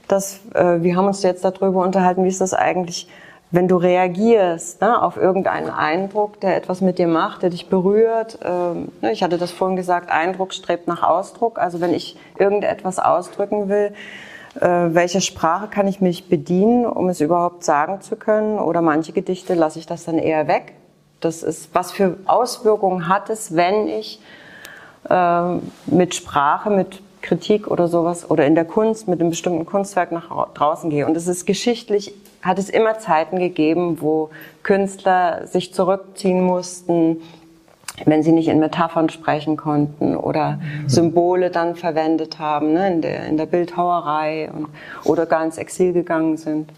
[0.09, 3.09] dass äh, wir haben uns jetzt darüber unterhalten, wie ist das eigentlich,
[3.51, 8.39] wenn du reagierst ne, auf irgendeinen Eindruck, der etwas mit dir macht, der dich berührt.
[8.45, 11.59] Ähm, ne, ich hatte das vorhin gesagt, Eindruck strebt nach Ausdruck.
[11.59, 13.93] Also wenn ich irgendetwas ausdrücken will,
[14.61, 18.59] äh, welche Sprache kann ich mich bedienen, um es überhaupt sagen zu können?
[18.59, 20.75] Oder manche Gedichte lasse ich das dann eher weg.
[21.21, 24.21] Das ist, was für Auswirkungen hat es, wenn ich
[25.09, 30.13] äh, mit Sprache, mit Kritik oder sowas oder in der Kunst mit einem bestimmten Kunstwerk
[30.13, 31.07] nach draußen gehe.
[31.07, 34.31] Und es ist geschichtlich, hat es immer Zeiten gegeben, wo
[34.63, 37.21] Künstler sich zurückziehen mussten,
[38.05, 40.89] wenn sie nicht in Metaphern sprechen konnten oder mhm.
[40.89, 44.69] Symbole dann verwendet haben ne, in, der, in der Bildhauerei und,
[45.05, 46.71] oder gar ins Exil gegangen sind.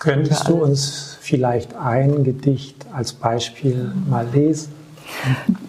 [0.00, 4.72] Könntest du uns vielleicht ein Gedicht als Beispiel mal lesen?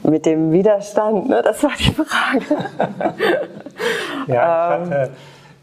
[0.04, 1.42] Mit dem Widerstand, ne?
[1.44, 2.46] das war die Frage.
[4.28, 5.10] ja, ich ähm.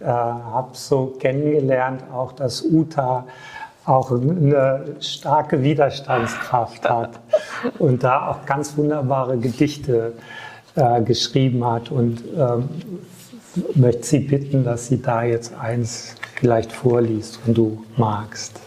[0.00, 3.26] äh, habe so kennengelernt, auch dass Uta
[3.84, 7.20] auch eine starke Widerstandskraft hat
[7.78, 10.12] und da auch ganz wunderbare Gedichte
[10.76, 12.68] äh, geschrieben hat und ähm,
[13.74, 18.60] möchte Sie bitten, dass sie da jetzt eins vielleicht vorliest, wenn du magst.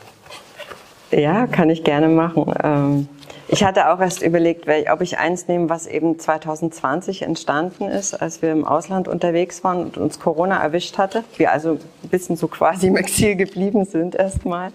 [1.11, 2.53] Ja, kann ich gerne machen.
[2.63, 3.07] Ähm
[3.55, 8.41] ich hatte auch erst überlegt, ob ich eins nehme, was eben 2020 entstanden ist, als
[8.41, 11.23] wir im Ausland unterwegs waren und uns Corona erwischt hatte.
[11.37, 14.73] Wir also ein bisschen so quasi im Exil geblieben sind erstmal.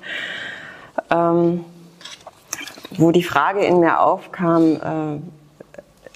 [1.10, 1.66] Ähm,
[2.92, 5.20] wo die Frage in mir aufkam, äh,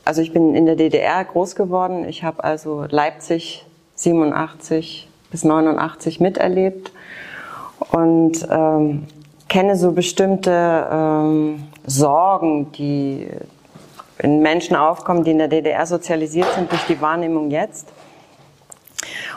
[0.07, 2.09] also ich bin in der DDR groß geworden.
[2.09, 6.93] Ich habe also Leipzig 87 bis 89 miterlebt
[7.91, 9.07] und ähm,
[9.51, 13.29] kenne so bestimmte ähm, Sorgen, die
[14.19, 17.93] in Menschen aufkommen, die in der DDR sozialisiert sind durch die Wahrnehmung jetzt.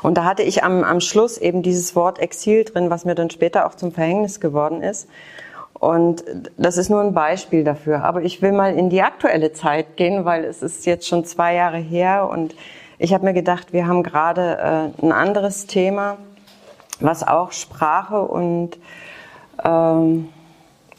[0.04, 3.30] Und da hatte ich am, am Schluss eben dieses Wort Exil drin, was mir dann
[3.30, 5.10] später auch zum Verhängnis geworden ist.
[5.74, 6.24] Und
[6.58, 8.04] das ist nur ein Beispiel dafür.
[8.04, 11.54] Aber ich will mal in die aktuelle Zeit gehen, weil es ist jetzt schon zwei
[11.54, 12.56] Jahre her und
[13.00, 16.18] ich habe mir gedacht, wir haben gerade äh, ein anderes Thema,
[17.00, 18.80] was auch Sprache und
[19.64, 20.30] ähm,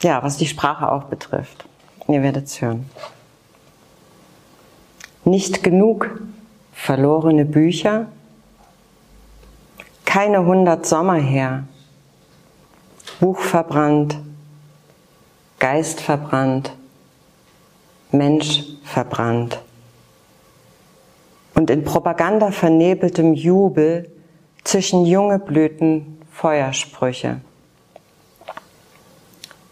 [0.01, 1.65] ja, was die Sprache auch betrifft.
[2.07, 2.89] Ihr werdet es hören.
[5.25, 6.19] Nicht genug
[6.73, 8.07] verlorene Bücher,
[10.05, 11.65] keine hundert Sommer her,
[13.19, 14.17] Buch verbrannt,
[15.59, 16.73] Geist verbrannt,
[18.11, 19.59] Mensch verbrannt.
[21.53, 24.09] Und in Propaganda vernebeltem Jubel
[24.63, 27.41] zwischen junge Blüten Feuersprüche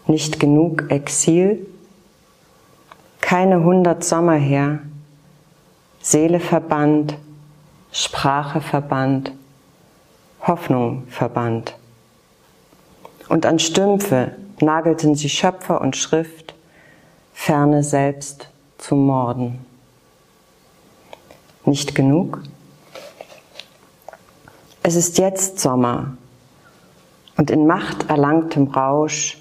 [0.08, 1.66] nicht genug Exil,
[3.20, 4.80] keine hundert Sommer her,
[6.00, 7.14] Seele verbannt,
[7.92, 9.32] Sprache verbannt,
[10.40, 11.76] Hoffnung verbannt.
[13.28, 16.54] Und an Stümpfe nagelten sie Schöpfer und Schrift,
[17.34, 18.48] ferne selbst
[18.78, 19.64] zu morden.
[21.64, 22.42] Nicht genug?
[24.82, 26.16] Es ist jetzt Sommer
[27.36, 29.37] und in Macht erlangtem Rausch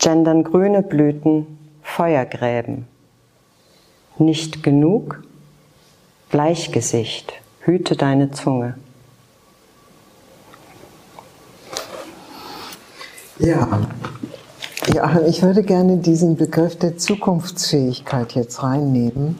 [0.00, 1.46] gendern grüne Blüten
[1.82, 2.86] Feuergräben.
[4.18, 5.22] Nicht genug?
[6.30, 8.74] Bleichgesicht, hüte deine Zunge.
[13.38, 13.86] Ja,
[14.94, 19.38] Ja, ich würde gerne diesen Begriff der Zukunftsfähigkeit jetzt reinnehmen,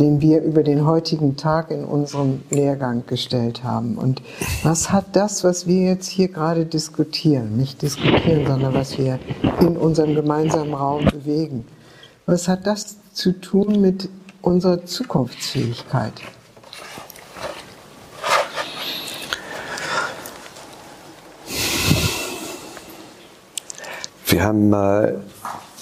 [0.00, 3.98] den wir über den heutigen Tag in unserem Lehrgang gestellt haben.
[3.98, 4.22] Und
[4.62, 9.18] was hat das, was wir jetzt hier gerade diskutieren, nicht diskutieren, sondern was wir
[9.60, 11.66] in unserem gemeinsamen Raum bewegen,
[12.24, 14.08] was hat das zu tun mit
[14.40, 16.14] unserer Zukunftsfähigkeit?
[24.26, 25.12] Wir haben äh,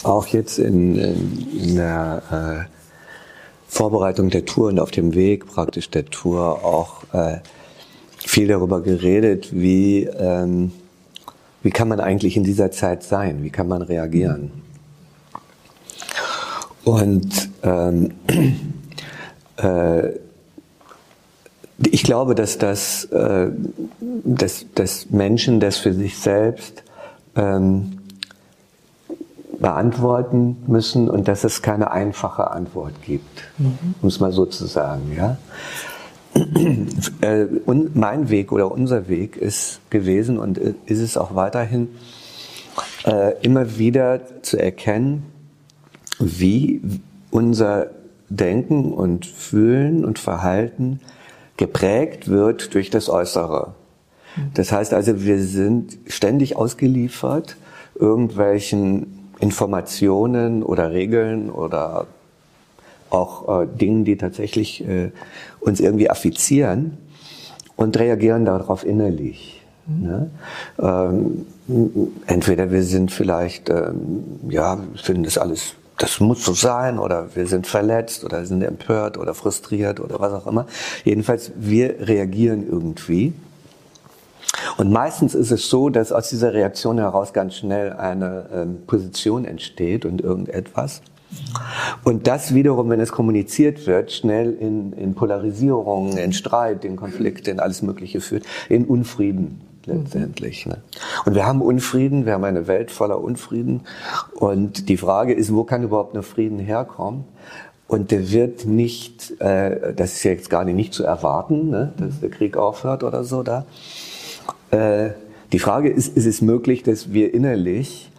[0.02, 2.77] auch jetzt in, in, in der äh,
[3.68, 7.38] Vorbereitung der Tour und auf dem Weg praktisch der Tour auch äh,
[8.18, 10.72] viel darüber geredet, wie, ähm,
[11.62, 14.50] wie kann man eigentlich in dieser Zeit sein, wie kann man reagieren.
[16.84, 18.14] Und ähm,
[19.58, 20.08] äh,
[21.90, 23.50] ich glaube, dass, das, äh,
[24.00, 26.82] dass, dass Menschen das für sich selbst
[27.36, 27.97] ähm,
[29.60, 33.94] beantworten müssen und dass es keine einfache Antwort gibt, mhm.
[34.00, 35.12] um es mal so zu sagen.
[35.16, 35.36] Ja?
[37.20, 41.88] Äh, und mein Weg oder unser Weg ist gewesen und ist es auch weiterhin,
[43.04, 45.24] äh, immer wieder zu erkennen,
[46.20, 46.80] wie
[47.30, 47.90] unser
[48.28, 51.00] Denken und Fühlen und Verhalten
[51.56, 53.74] geprägt wird durch das Äußere.
[54.36, 54.50] Mhm.
[54.54, 57.56] Das heißt also, wir sind ständig ausgeliefert
[57.98, 62.06] irgendwelchen Informationen oder Regeln oder
[63.10, 65.10] auch äh, Dingen, die tatsächlich äh,
[65.60, 66.98] uns irgendwie affizieren
[67.76, 69.62] und reagieren darauf innerlich.
[69.86, 70.06] Mhm.
[70.06, 70.30] Ne?
[70.80, 71.46] Ähm,
[72.26, 77.46] entweder wir sind vielleicht, ähm, ja, finden das alles, das muss so sein, oder wir
[77.46, 80.66] sind verletzt oder sind empört oder frustriert oder was auch immer.
[81.04, 83.32] Jedenfalls, wir reagieren irgendwie.
[84.76, 89.44] Und meistens ist es so, dass aus dieser Reaktion heraus ganz schnell eine ähm, Position
[89.44, 91.02] entsteht und irgendetwas.
[92.04, 97.50] Und das wiederum, wenn es kommuniziert wird, schnell in, in Polarisierung, in Streit, in Konflikte,
[97.50, 100.66] in alles Mögliche führt, in Unfrieden letztendlich.
[100.66, 100.78] Ne?
[101.24, 103.82] Und wir haben Unfrieden, wir haben eine Welt voller Unfrieden.
[104.34, 107.24] Und die Frage ist, wo kann überhaupt nur Frieden herkommen?
[107.88, 111.92] Und der wird nicht, äh, das ist ja jetzt gar nicht, nicht zu erwarten, ne,
[111.96, 113.64] dass der Krieg aufhört oder so da.
[114.70, 115.10] Äh,
[115.52, 118.10] die Frage ist, ist es möglich, dass wir innerlich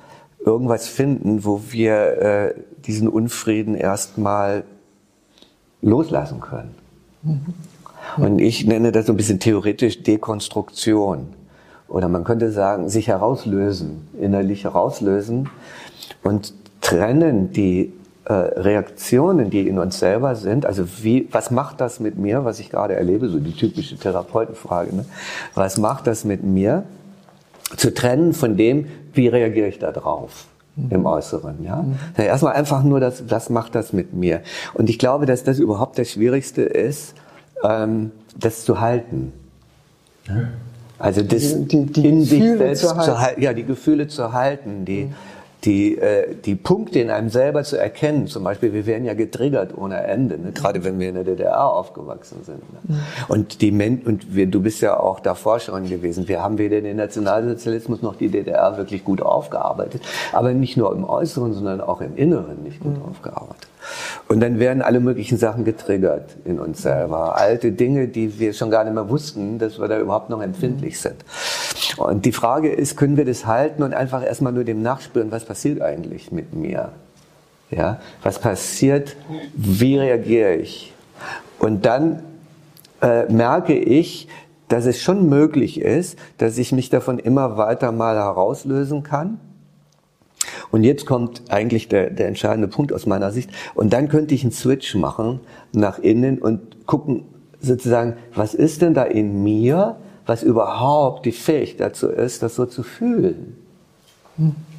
[0.43, 2.53] irgendwas finden, wo wir äh,
[2.85, 4.63] diesen Unfrieden erstmal
[5.81, 6.75] loslassen können?
[7.23, 7.53] Mhm.
[8.17, 11.27] Und ich nenne das so ein bisschen theoretisch Dekonstruktion.
[11.87, 15.49] Oder man könnte sagen, sich herauslösen, innerlich herauslösen
[16.23, 17.93] und trennen die
[18.29, 22.59] äh, Reaktionen, die in uns selber sind, also wie, was macht das mit mir, was
[22.59, 25.05] ich gerade erlebe, so die typische Therapeutenfrage, ne?
[25.55, 26.83] was macht das mit mir,
[27.75, 30.91] zu trennen von dem, wie reagiere ich da drauf mhm.
[30.91, 31.63] im Äußeren.
[31.63, 31.77] Ja?
[31.77, 31.95] Mhm.
[32.17, 34.41] Erstmal einfach nur, das, was macht das mit mir.
[34.75, 37.15] Und ich glaube, dass das überhaupt das Schwierigste ist,
[37.63, 39.33] ähm, das zu halten.
[40.27, 40.49] Ja?
[40.99, 43.41] Also das die, die, die in sich selbst zu halten.
[43.41, 45.15] ja, die Gefühle zu halten, die, mhm
[45.65, 48.27] die, äh, die Punkte in einem selber zu erkennen.
[48.27, 50.51] Zum Beispiel, wir werden ja getriggert ohne Ende, ne?
[50.53, 52.61] gerade wenn wir in der DDR aufgewachsen sind.
[52.89, 52.99] Ne?
[53.27, 56.27] Und, die Men und wir, du bist ja auch da Forscherin gewesen.
[56.27, 60.01] Wir haben weder den Nationalsozialismus noch die DDR wirklich gut aufgearbeitet.
[60.31, 63.09] Aber nicht nur im Äußeren, sondern auch im Inneren nicht gut mhm.
[63.09, 63.67] aufgearbeitet.
[64.27, 67.35] Und dann werden alle möglichen Sachen getriggert in uns selber.
[67.37, 70.95] Alte Dinge, die wir schon gar nicht mehr wussten, dass wir da überhaupt noch empfindlich
[70.95, 71.09] mhm.
[71.09, 71.25] sind.
[71.97, 75.45] Und die Frage ist, können wir das halten und einfach erstmal nur dem nachspüren, was
[75.45, 76.91] passiert eigentlich mit mir?
[77.71, 79.15] Ja, was passiert?
[79.53, 80.93] Wie reagiere ich?
[81.59, 82.23] Und dann
[83.01, 84.27] äh, merke ich,
[84.69, 89.39] dass es schon möglich ist, dass ich mich davon immer weiter mal herauslösen kann.
[90.71, 93.49] Und jetzt kommt eigentlich der, der entscheidende Punkt aus meiner Sicht.
[93.75, 95.39] Und dann könnte ich einen Switch machen
[95.73, 97.23] nach innen und gucken
[97.59, 102.65] sozusagen, was ist denn da in mir, was überhaupt die Fähigkeit dazu ist, das so
[102.65, 103.55] zu fühlen.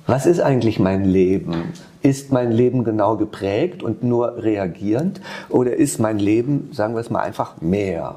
[0.06, 1.72] Was ist eigentlich mein Leben?
[2.02, 5.20] Ist mein Leben genau geprägt und nur reagierend?
[5.48, 8.14] Oder ist mein Leben, sagen wir es mal einfach, mehr?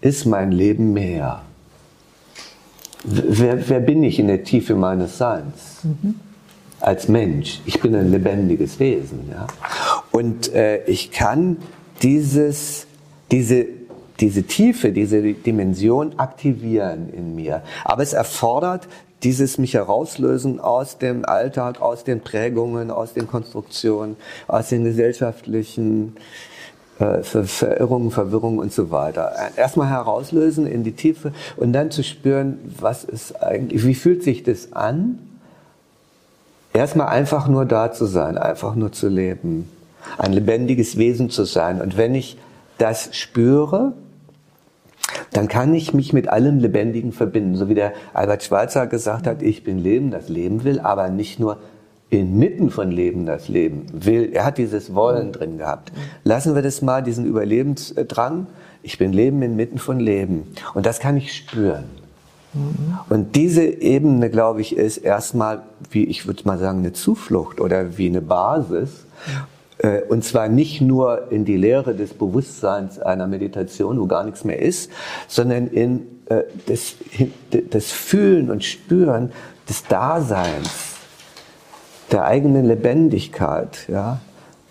[0.00, 1.42] Ist mein Leben mehr?
[3.04, 5.82] Wer, wer bin ich in der Tiefe meines Seins?
[6.82, 7.60] Als Mensch.
[7.64, 9.30] Ich bin ein lebendiges Wesen.
[9.30, 9.46] Ja?
[10.10, 11.58] Und äh, ich kann
[12.02, 12.86] dieses,
[13.30, 13.66] diese
[14.20, 17.62] diese Tiefe, diese Dimension aktivieren in mir.
[17.84, 18.86] Aber es erfordert
[19.22, 24.16] dieses mich herauslösen aus dem Alltag, aus den Prägungen, aus den Konstruktionen,
[24.48, 26.16] aus den gesellschaftlichen
[26.98, 29.32] äh, Verirrungen, Verwirrungen und so weiter.
[29.56, 34.42] Erstmal herauslösen in die Tiefe und dann zu spüren, was ist eigentlich, wie fühlt sich
[34.42, 35.18] das an?
[36.72, 39.68] Erstmal einfach nur da zu sein, einfach nur zu leben,
[40.18, 41.80] ein lebendiges Wesen zu sein.
[41.80, 42.36] Und wenn ich
[42.78, 43.92] das spüre,
[45.32, 47.56] dann kann ich mich mit allem Lebendigen verbinden.
[47.56, 51.40] So wie der Albert Schweitzer gesagt hat, ich bin Leben, das Leben will, aber nicht
[51.40, 51.58] nur
[52.10, 54.30] inmitten von Leben das Leben will.
[54.32, 55.92] Er hat dieses Wollen drin gehabt.
[56.24, 58.46] Lassen wir das mal, diesen Überlebensdrang.
[58.82, 60.52] Ich bin Leben inmitten von Leben.
[60.74, 61.84] Und das kann ich spüren.
[63.08, 67.96] Und diese Ebene, glaube ich, ist erstmal, wie ich würde mal sagen, eine Zuflucht oder
[67.96, 69.06] wie eine Basis.
[69.78, 74.44] Äh, und zwar nicht nur in die Lehre des Bewusstseins einer Meditation, wo gar nichts
[74.44, 74.90] mehr ist,
[75.28, 76.94] sondern in äh, das,
[77.70, 79.32] das Fühlen und Spüren
[79.68, 80.70] des Daseins
[82.10, 84.20] der eigenen Lebendigkeit, ja,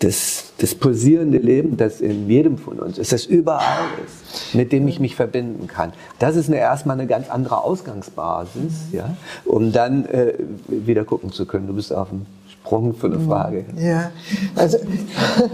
[0.02, 4.88] das, das pulsierende Leben, das in jedem von uns ist, das überall ist, mit dem
[4.88, 5.92] ich mich verbinden kann.
[6.18, 10.34] Das ist eine, erstmal eine ganz andere Ausgangsbasis, ja, um dann äh,
[10.68, 11.68] wieder gucken zu können.
[11.68, 13.64] Du bist auf dem Sprung für eine Frage.
[13.76, 14.10] Ja,
[14.56, 14.78] also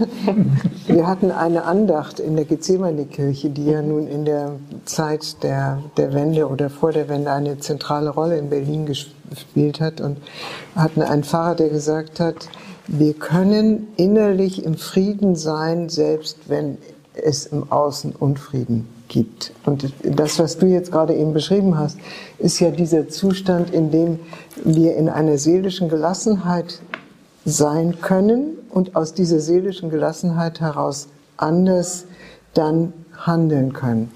[0.87, 4.53] wir hatten eine Andacht in der Gethsemane-Kirche, die ja nun in der
[4.85, 10.01] Zeit der, der Wende oder vor der Wende eine zentrale Rolle in Berlin gespielt hat
[10.01, 10.17] und
[10.75, 12.49] hatten einen Pfarrer, der gesagt hat,
[12.91, 16.79] wir können innerlich im Frieden sein, selbst wenn
[17.13, 19.53] es im Außen Unfrieden gibt.
[19.65, 21.97] Und das, was du jetzt gerade eben beschrieben hast,
[22.39, 24.19] ist ja dieser Zustand, in dem
[24.63, 26.79] wir in einer seelischen Gelassenheit
[27.45, 32.05] sein können und aus dieser seelischen Gelassenheit heraus anders
[32.53, 34.11] dann handeln können.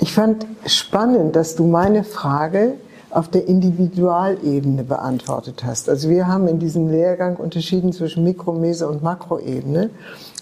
[0.00, 2.74] Ich fand spannend, dass du meine Frage
[3.14, 5.88] auf der Individualebene beantwortet hast.
[5.88, 9.90] Also wir haben in diesem Lehrgang unterschieden zwischen Mikro-, Meso- und Makroebene.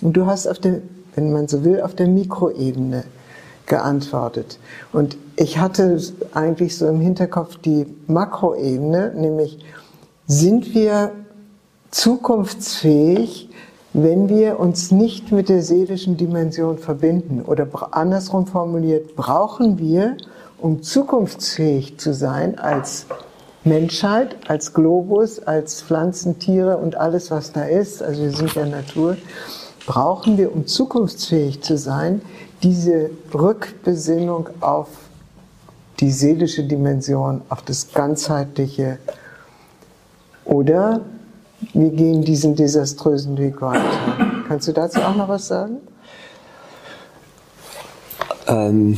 [0.00, 0.80] Und du hast auf der,
[1.14, 3.04] wenn man so will, auf der Mikroebene
[3.66, 4.58] geantwortet.
[4.92, 6.00] Und ich hatte
[6.32, 9.58] eigentlich so im Hinterkopf die Makroebene, nämlich
[10.26, 11.12] sind wir
[11.90, 13.50] zukunftsfähig,
[13.92, 17.42] wenn wir uns nicht mit der seelischen Dimension verbinden.
[17.42, 20.16] Oder andersrum formuliert, brauchen wir,
[20.62, 23.06] um zukunftsfähig zu sein als
[23.64, 28.66] Menschheit, als Globus, als Pflanzen, Tiere und alles, was da ist, also wir sind ja
[28.66, 29.16] Natur,
[29.86, 32.22] brauchen wir, um zukunftsfähig zu sein,
[32.62, 34.88] diese Rückbesinnung auf
[36.00, 38.98] die seelische Dimension, auf das ganzheitliche.
[40.44, 41.00] Oder
[41.72, 43.82] wir gehen diesen desaströsen Weg weiter.
[44.48, 45.78] Kannst du dazu auch noch was sagen?
[48.48, 48.96] Ähm,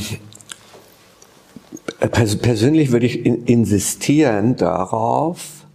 [1.99, 5.65] persönlich würde ich in insistieren darauf,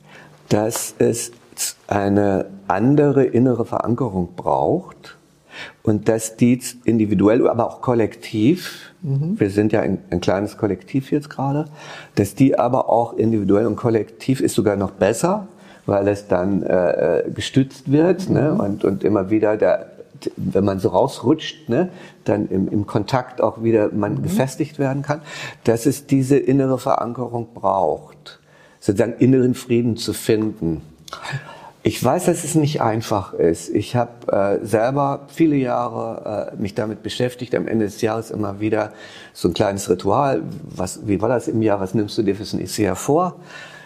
[0.49, 1.33] dass es
[1.87, 5.17] eine andere innere Verankerung braucht
[5.83, 9.39] und dass die individuell, aber auch kollektiv, mhm.
[9.39, 11.67] wir sind ja ein, ein, kleines Kollektiv jetzt gerade,
[12.15, 15.49] dass die aber auch individuell und kollektiv ist sogar noch besser,
[15.87, 18.53] weil es dann äh, äh, gestützt wird ne?
[18.55, 18.61] Mhm.
[18.61, 19.91] und, und immer wieder der,
[20.37, 21.91] wenn man so rausrutscht, ne,
[22.25, 24.23] dann im, im Kontakt auch wieder man mhm.
[24.23, 25.23] gefestigt werden kann,
[25.65, 28.41] dass es diese innere Verankerung braucht,
[28.81, 30.83] sozusagen inneren Frieden zu finden.
[31.83, 33.71] Ich weiß, dass es nicht einfach ist.
[33.71, 38.61] Ich habe äh, selber viele Jahre äh, mich damit beschäftigt, am Ende des Jahres immer
[38.61, 38.93] wieder
[39.33, 40.43] so ein kleines Ritual.
[40.63, 41.81] Was, wie war das im Jahr?
[41.81, 43.37] Was nimmst du dir für ein Jahr vor?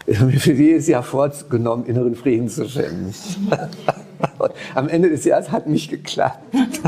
[0.06, 3.14] Für jedes Jahr vorgenommen, inneren Frieden zu finden.
[4.74, 6.40] Am Ende des Jahres hat nicht geklappt.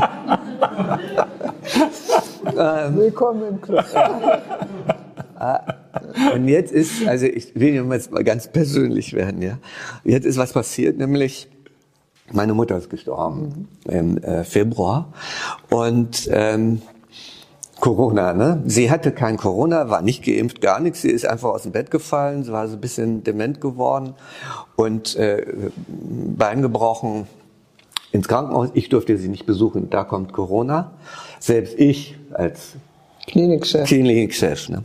[2.43, 3.85] Willkommen im Club.
[5.39, 5.75] Ah,
[6.33, 9.59] und jetzt ist, also ich will jetzt mal ganz persönlich werden, ja.
[10.03, 11.47] Jetzt ist was passiert, nämlich
[12.31, 13.91] meine Mutter ist gestorben mhm.
[13.91, 15.13] im äh, Februar
[15.69, 16.81] und ähm,
[17.79, 18.61] Corona, ne?
[18.65, 21.01] Sie hatte kein Corona, war nicht geimpft, gar nichts.
[21.01, 24.15] Sie ist einfach aus dem Bett gefallen, sie war so ein bisschen dement geworden
[24.75, 25.45] und äh,
[25.87, 27.27] Bein gebrochen
[28.11, 28.69] ins Krankenhaus.
[28.73, 30.91] Ich durfte sie nicht besuchen, da kommt Corona.
[31.39, 32.73] Selbst ich als
[33.27, 33.87] Klinikchef.
[33.87, 34.83] Klinikchef ne?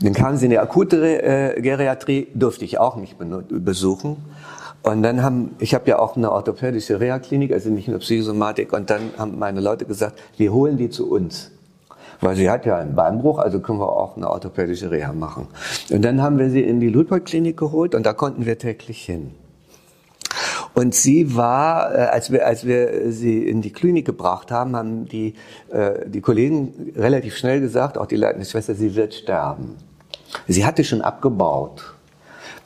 [0.00, 4.16] Dann kam sie in die akute äh, Geriatrie, durfte ich auch nicht besuchen.
[4.82, 8.90] Und dann haben, ich habe ja auch eine orthopädische Reha-Klinik, also nicht nur Psychosomatik, und
[8.90, 11.50] dann haben meine Leute gesagt, wir holen die zu uns.
[12.20, 15.46] Weil sie hat ja einen Beinbruch, also können wir auch eine orthopädische Reha machen.
[15.90, 19.32] Und dann haben wir sie in die Ludwig-Klinik geholt und da konnten wir täglich hin.
[20.78, 25.06] Und sie war, äh, als wir, als wir sie in die Klinik gebracht haben, haben
[25.06, 25.34] die,
[25.70, 29.76] äh, die Kollegen relativ schnell gesagt, auch die leitende Schwester, sie wird sterben.
[30.46, 31.94] Sie hatte schon abgebaut.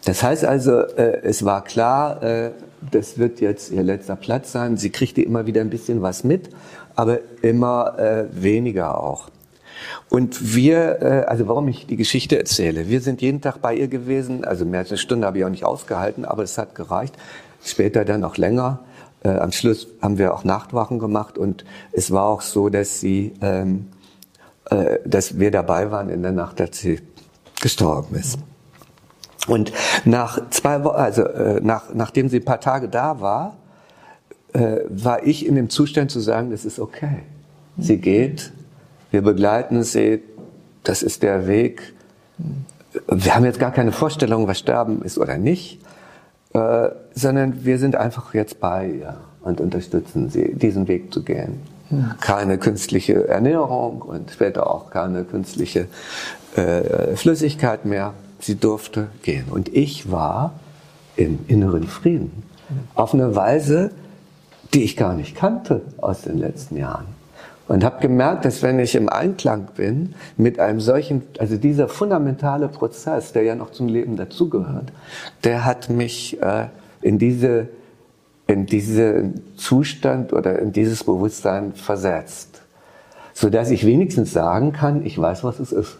[0.04, 2.52] Das heißt also, äh, es war klar,
[2.90, 4.76] das wird jetzt ihr letzter Platz sein.
[4.76, 6.50] Sie kriegte immer wieder ein bisschen was mit,
[6.96, 9.30] aber immer weniger auch.
[10.08, 13.88] Und wir, äh, also warum ich die Geschichte erzähle, wir sind jeden Tag bei ihr
[13.88, 17.14] gewesen, also mehr als eine Stunde habe ich auch nicht ausgehalten, aber es hat gereicht.
[17.64, 18.80] Später dann auch länger.
[19.24, 23.34] Äh, am Schluss haben wir auch Nachtwachen gemacht und es war auch so, dass sie,
[23.40, 23.88] ähm,
[24.70, 27.00] äh, dass wir dabei waren in der Nacht, als sie
[27.60, 28.38] gestorben ist.
[29.48, 29.72] Und
[30.04, 33.56] nach zwei Wochen, also äh, nach, nachdem sie ein paar Tage da war,
[34.52, 37.22] äh, war ich in dem Zustand zu sagen, das ist okay.
[37.78, 38.52] Sie geht,
[39.12, 40.22] wir begleiten sie,
[40.82, 41.94] das ist der Weg.
[43.06, 45.80] Wir haben jetzt gar keine Vorstellung, was Sterben ist oder nicht,
[46.54, 51.60] äh, sondern wir sind einfach jetzt bei ihr und unterstützen sie, diesen Weg zu gehen.
[52.20, 55.88] Keine künstliche Ernährung und später auch keine künstliche
[56.56, 58.14] äh, Flüssigkeit mehr.
[58.40, 59.44] Sie durfte gehen.
[59.50, 60.54] Und ich war
[61.16, 62.44] im inneren Frieden.
[62.94, 63.90] Auf eine Weise,
[64.72, 67.06] die ich gar nicht kannte aus den letzten Jahren.
[67.72, 72.68] Und habe gemerkt, dass wenn ich im Einklang bin mit einem solchen, also dieser fundamentale
[72.68, 74.92] Prozess, der ja noch zum Leben dazugehört,
[75.42, 76.66] der hat mich äh,
[77.00, 77.68] in diese
[78.46, 82.60] in diesen Zustand oder in dieses Bewusstsein versetzt,
[83.32, 85.96] so dass ich wenigstens sagen kann, ich weiß, was es ist.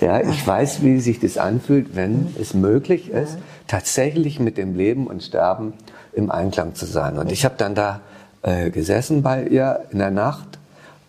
[0.00, 3.36] Ja, ich weiß, wie sich das anfühlt, wenn es möglich ist,
[3.66, 5.74] tatsächlich mit dem Leben und Sterben
[6.14, 7.18] im Einklang zu sein.
[7.18, 8.00] Und ich habe dann da
[8.40, 10.57] äh, gesessen bei ihr in der Nacht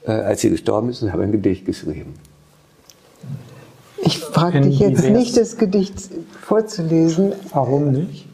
[0.06, 2.14] äh, als sie gestorben ist und habe ein Gedicht geschrieben.
[4.02, 5.95] Ich frage dich jetzt nicht, das Gedicht
[6.41, 7.34] vorzulesen.
[7.52, 8.28] Warum nicht?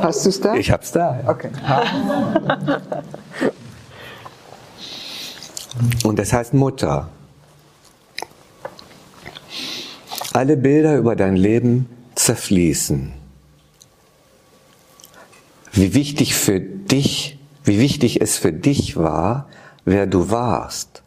[0.00, 0.54] Hast du es da?
[0.54, 1.20] Ich habe es da.
[1.20, 1.30] Ja.
[1.30, 1.50] Okay.
[6.04, 7.08] Und das heißt Mutter.
[10.32, 13.12] Alle Bilder über dein Leben zerfließen.
[15.72, 19.48] Wie wichtig für dich, wie wichtig es für dich war,
[19.84, 21.02] wer du warst,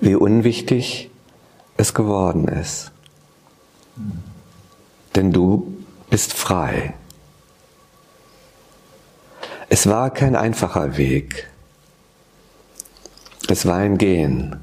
[0.00, 1.10] wie unwichtig
[1.76, 2.90] es geworden ist.
[5.14, 6.94] Denn du bist frei.
[9.68, 11.50] Es war kein einfacher Weg.
[13.48, 14.60] Es war ein Gehen,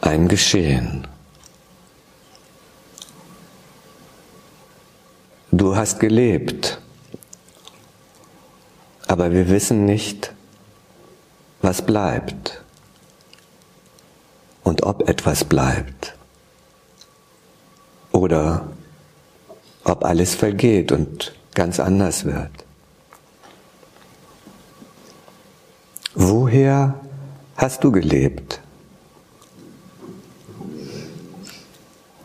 [0.00, 1.06] ein Geschehen.
[5.50, 6.80] Du hast gelebt
[9.10, 10.32] aber wir wissen nicht,
[11.62, 12.62] was bleibt
[14.62, 16.14] und ob etwas bleibt
[18.12, 18.68] oder
[19.82, 22.52] ob alles vergeht und ganz anders wird.
[26.14, 26.94] Woher
[27.56, 28.60] hast du gelebt?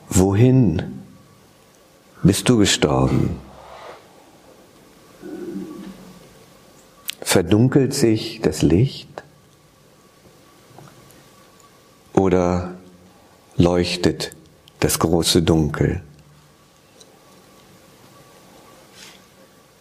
[0.08, 1.02] Wohin
[2.22, 3.40] bist du gestorben?
[7.36, 9.10] Verdunkelt sich das Licht
[12.14, 12.76] oder
[13.58, 14.34] leuchtet
[14.80, 16.02] das große Dunkel?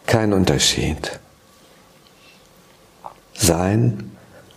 [0.05, 1.21] Kein Unterschied.
[3.35, 4.11] Sein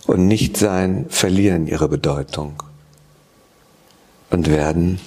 [0.08, 2.60] und Nichtsein verlieren ihre Bedeutung
[4.30, 4.98] und werden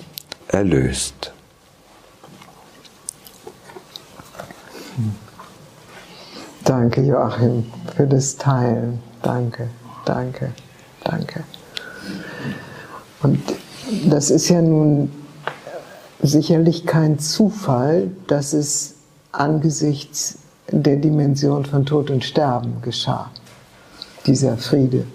[0.48, 1.34] erlöst.
[6.66, 9.00] Danke, Joachim, für das Teilen.
[9.24, 9.70] Danke,
[10.06, 10.52] danke,
[11.04, 11.44] danke.
[13.24, 13.40] Und
[14.06, 15.12] das ist ja nun
[16.22, 18.96] sicherlich kein Zufall, dass es
[19.32, 20.38] angesichts
[20.72, 23.32] der Dimension von Tod und Sterben geschah,
[24.26, 25.06] dieser Friede.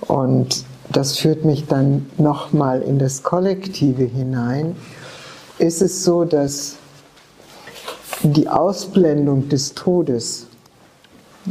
[0.00, 4.76] Und das führt mich dann nochmal in das Kollektive hinein.
[5.58, 6.76] Ist es so, dass
[8.32, 10.46] die Ausblendung des Todes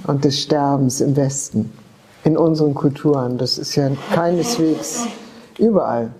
[0.08, 1.72] und des Sterbens im Westen,
[2.24, 5.06] in unseren Kulturen, das ist ja keineswegs
[5.60, 6.12] überall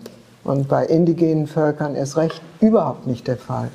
[0.44, 3.70] und bei indigenen Völkern erst recht überhaupt nicht der Fall.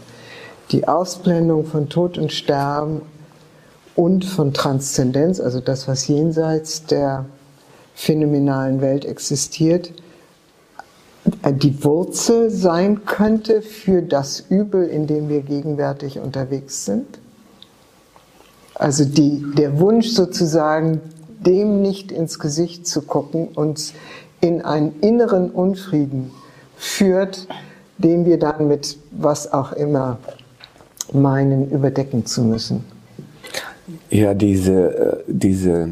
[0.71, 3.03] Die Ausblendung von Tod und Sterben
[3.97, 7.25] und von Transzendenz, also das, was jenseits der
[7.95, 9.93] phänomenalen Welt existiert,
[11.25, 17.19] die Wurzel sein könnte für das Übel, in dem wir gegenwärtig unterwegs sind?
[18.75, 21.01] Also die, der Wunsch sozusagen,
[21.41, 23.93] dem nicht ins Gesicht zu gucken, uns
[24.41, 26.31] in einen inneren Unfrieden
[26.77, 27.49] führt,
[27.99, 30.19] den wir dann mit was auch immer
[31.13, 32.85] meinen, überdecken zu müssen.
[34.11, 35.89] Ja, diese, äh, diese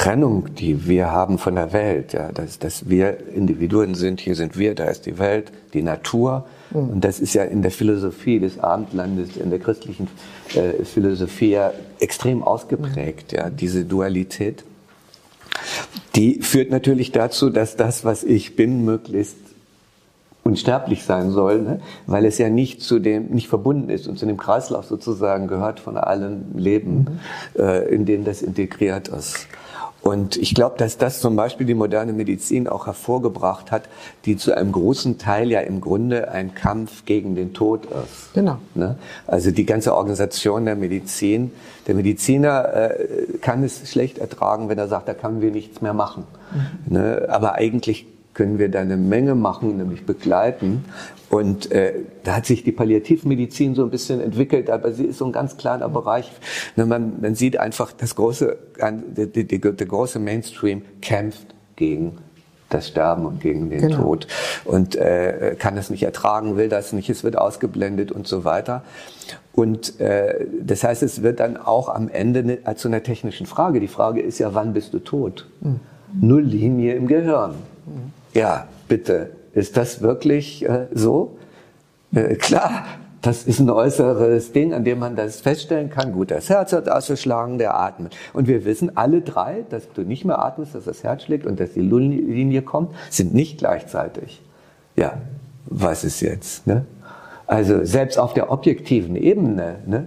[0.00, 4.56] Trennung, die wir haben von der Welt, ja, dass, dass wir Individuen sind, hier sind
[4.56, 6.46] wir, da ist die Welt, die Natur.
[6.70, 6.88] Mhm.
[6.88, 10.08] Und das ist ja in der Philosophie des Abendlandes, in der christlichen
[10.54, 14.64] äh, Philosophie ja extrem ausgeprägt, ja, diese Dualität.
[16.16, 19.36] die führt natürlich dazu, dass das, was ich bin, möglichst
[20.44, 21.80] unsterblich sein soll, ne?
[22.06, 25.78] weil es ja nicht zu dem, nicht verbunden ist und zu dem Kreislauf sozusagen gehört
[25.78, 27.20] von allem Leben,
[27.54, 27.60] mhm.
[27.60, 29.46] äh, in dem das integriert ist.
[30.02, 33.82] Und ich glaube, dass das zum Beispiel die moderne Medizin auch hervorgebracht hat,
[34.24, 38.32] die zu einem großen Teil ja im Grunde ein Kampf gegen den Tod ist.
[38.32, 38.58] Genau.
[38.74, 38.96] Ne?
[39.26, 41.52] Also die ganze Organisation der Medizin,
[41.86, 45.94] der Mediziner äh, kann es schlecht ertragen, wenn er sagt, da können wir nichts mehr
[45.94, 46.24] machen.
[46.52, 46.94] Mhm.
[46.94, 47.26] Ne?
[47.28, 48.06] Aber eigentlich
[48.40, 50.86] können wir da eine Menge machen, nämlich begleiten.
[51.28, 51.92] Und äh,
[52.24, 55.58] da hat sich die Palliativmedizin so ein bisschen entwickelt, aber sie ist so ein ganz
[55.58, 56.32] kleiner Bereich.
[56.74, 62.16] Ne, man, man sieht einfach, das große, der, der, der große Mainstream kämpft gegen
[62.70, 64.04] das Sterben und gegen den genau.
[64.04, 64.26] Tod
[64.64, 68.84] und äh, kann es nicht ertragen, will das nicht, es wird ausgeblendet und so weiter.
[69.52, 73.80] Und äh, das heißt, es wird dann auch am Ende ne, zu einer technischen Frage.
[73.80, 75.46] Die Frage ist ja, wann bist du tot?
[75.60, 75.80] Mhm.
[76.18, 77.56] Nulllinie im Gehirn.
[78.34, 81.36] Ja, bitte, ist das wirklich äh, so?
[82.14, 82.84] Äh, klar,
[83.22, 86.12] das ist ein äußeres Ding, an dem man das feststellen kann.
[86.12, 88.16] Gut, das Herz hat ausgeschlagen, der atmet.
[88.32, 91.60] Und wir wissen alle drei, dass du nicht mehr atmest, dass das Herz schlägt und
[91.60, 94.40] dass die Linie kommt, sind nicht gleichzeitig.
[94.96, 95.18] Ja,
[95.66, 96.66] was ist jetzt?
[96.66, 96.86] Ne?
[97.46, 100.06] Also selbst auf der objektiven Ebene ne,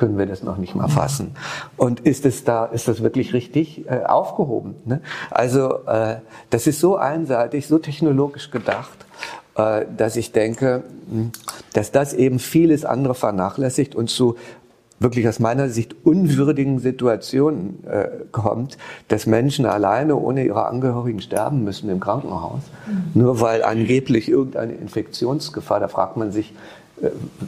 [0.00, 1.32] können wir das noch nicht mal fassen.
[1.76, 4.74] Und ist es da, ist das wirklich richtig äh, aufgehoben?
[4.86, 5.02] Ne?
[5.30, 6.16] Also äh,
[6.48, 9.04] das ist so einseitig, so technologisch gedacht,
[9.56, 11.32] äh, dass ich denke, hm,
[11.74, 14.36] dass das eben vieles andere vernachlässigt und zu
[15.00, 18.78] wirklich aus meiner Sicht unwürdigen Situationen äh, kommt,
[19.08, 23.20] dass Menschen alleine ohne ihre Angehörigen sterben müssen im Krankenhaus, mhm.
[23.20, 26.54] nur weil angeblich irgendeine Infektionsgefahr, da fragt man sich,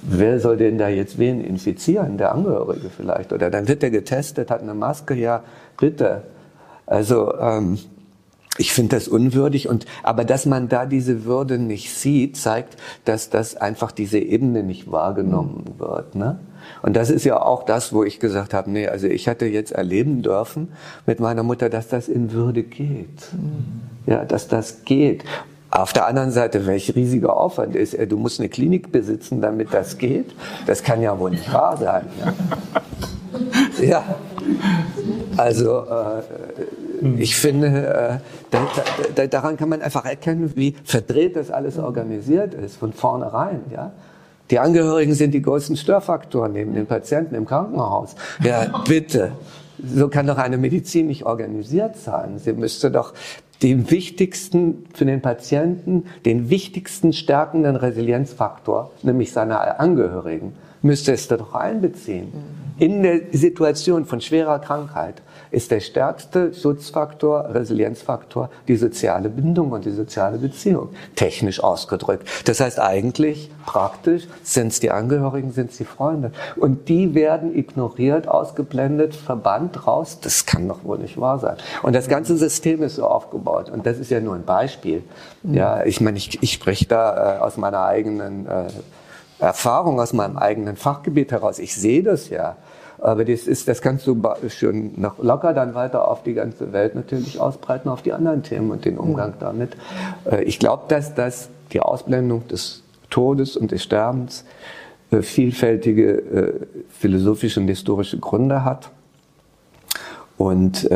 [0.03, 2.19] wer soll denn da jetzt wen infizieren?
[2.19, 3.33] Der Angehörige vielleicht.
[3.33, 5.43] Oder dann wird er getestet, hat eine Maske, ja,
[5.79, 6.23] bitte.
[6.87, 7.79] Also ähm,
[8.59, 13.31] ich finde das unwürdig und aber dass man da diese Würde nicht sieht, zeigt, dass
[13.31, 16.15] das einfach diese Ebene nicht wahrgenommen wird.
[16.15, 16.39] Ne?
[16.83, 19.73] Und das ist ja auch das, wo ich gesagt habe, nee, also ich hatte jetzt
[19.73, 20.69] erleben dürfen
[21.07, 23.31] mit meiner Mutter, dass das in Würde geht.
[24.07, 25.25] Ja, dass das geht.
[25.73, 29.97] Auf der anderen Seite, welch riesiger Aufwand ist, du musst eine Klinik besitzen, damit das
[29.97, 30.35] geht.
[30.67, 32.05] Das kann ja wohl nicht wahr sein.
[33.81, 34.05] Ja, ja.
[35.39, 38.19] also äh, ich finde, äh,
[38.51, 38.69] da,
[39.15, 43.63] da, daran kann man einfach erkennen, wie verdreht das alles organisiert ist von vornherein.
[43.73, 43.93] Ja.
[44.51, 48.15] Die Angehörigen sind die größten Störfaktoren neben den Patienten im Krankenhaus.
[48.45, 49.33] Ja, bitte.
[49.83, 52.39] So kann doch eine Medizin nicht organisiert sein.
[52.39, 53.15] Sie müsste doch
[53.63, 61.37] den wichtigsten für den Patienten, den wichtigsten stärkenden Resilienzfaktor, nämlich seine Angehörigen, müsste es da
[61.37, 62.33] doch einbeziehen.
[62.79, 65.23] In der Situation von schwerer Krankheit
[65.53, 72.27] ist der stärkste Schutzfaktor, Resilienzfaktor die soziale Bindung und die soziale Beziehung, technisch ausgedrückt.
[72.47, 76.33] Das heißt eigentlich, praktisch, sind es die Angehörigen, sind es die Freunde.
[76.57, 80.19] Und die werden ignoriert, ausgeblendet, verbannt raus.
[80.21, 81.59] Das kann doch wohl nicht wahr sein.
[81.83, 83.69] Und das ganze System ist so aufgebaut.
[83.69, 85.05] Und das ist ja nur ein Beispiel.
[85.43, 88.69] Ja, ich meine, ich, ich spreche da äh, aus meiner eigenen äh,
[89.39, 91.59] Erfahrung, aus meinem eigenen Fachgebiet heraus.
[91.59, 92.57] Ich sehe das ja.
[93.03, 94.17] Aber das ist, das kannst du
[94.49, 98.71] schon noch locker dann weiter auf die ganze Welt natürlich ausbreiten, auf die anderen Themen
[98.71, 99.77] und den Umgang damit.
[100.25, 104.45] Äh, ich glaube, dass das die Ausblendung des Todes und des Sterbens
[105.11, 108.91] äh, vielfältige äh, philosophische und historische Gründe hat.
[110.39, 110.89] Und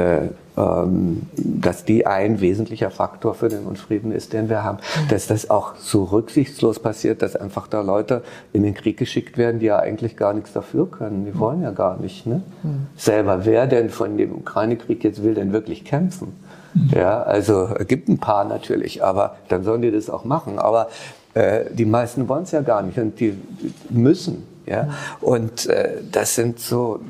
[0.57, 4.79] dass die ein wesentlicher Faktor für den Unfrieden ist, den wir haben.
[4.79, 5.09] Mhm.
[5.09, 8.23] Dass das auch so rücksichtslos passiert, dass einfach da Leute
[8.55, 11.27] in den Krieg geschickt werden, die ja eigentlich gar nichts dafür können.
[11.27, 12.27] Die wollen ja gar nicht.
[12.27, 12.43] Ne?
[12.63, 12.87] Mhm.
[12.97, 16.33] Selber, wer denn von dem Ukraine-Krieg jetzt will denn wirklich kämpfen?
[16.73, 16.91] Mhm.
[16.95, 20.59] Ja, also es gibt ein paar natürlich, aber dann sollen die das auch machen.
[20.59, 20.89] Aber
[21.35, 24.47] äh, die meisten wollen es ja gar nicht und die, die müssen.
[24.65, 24.89] Ja?
[25.21, 27.01] Und äh, das sind so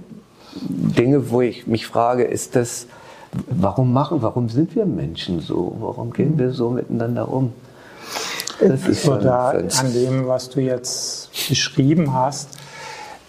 [0.58, 2.86] Dinge, wo ich mich frage, ist das
[3.48, 5.76] warum machen, warum sind wir Menschen so?
[5.80, 7.52] Warum gehen wir so miteinander um?
[8.60, 12.58] Das ist Oder an dem, was du jetzt beschrieben hast,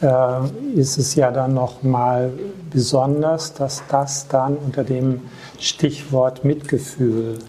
[0.02, 2.32] äh, ist es ja dann nochmal
[2.72, 5.22] besonders, dass das dann unter dem
[5.60, 7.40] Stichwort Mitgefühl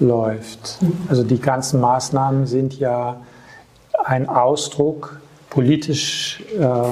[0.00, 0.78] läuft.
[1.08, 3.20] Also die ganzen Maßnahmen sind ja
[4.04, 5.20] ein Ausdruck
[5.50, 6.82] politisch äh,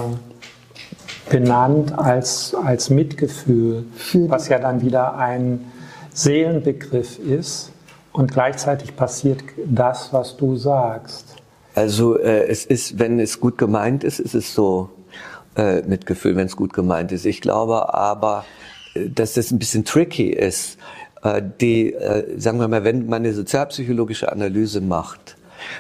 [1.33, 3.87] benannt als, als Mitgefühl,
[4.29, 5.65] was ja dann wieder ein
[6.13, 7.73] Seelenbegriff ist.
[8.13, 11.37] Und gleichzeitig passiert das, was du sagst.
[11.75, 14.91] Also äh, es ist, wenn es gut gemeint ist, ist es so
[15.57, 17.25] äh, Mitgefühl, wenn es gut gemeint ist.
[17.25, 18.45] Ich glaube aber,
[18.93, 20.77] äh, dass das ein bisschen tricky ist,
[21.23, 25.22] äh, die, äh, sagen wir mal, wenn man eine sozialpsychologische Analyse macht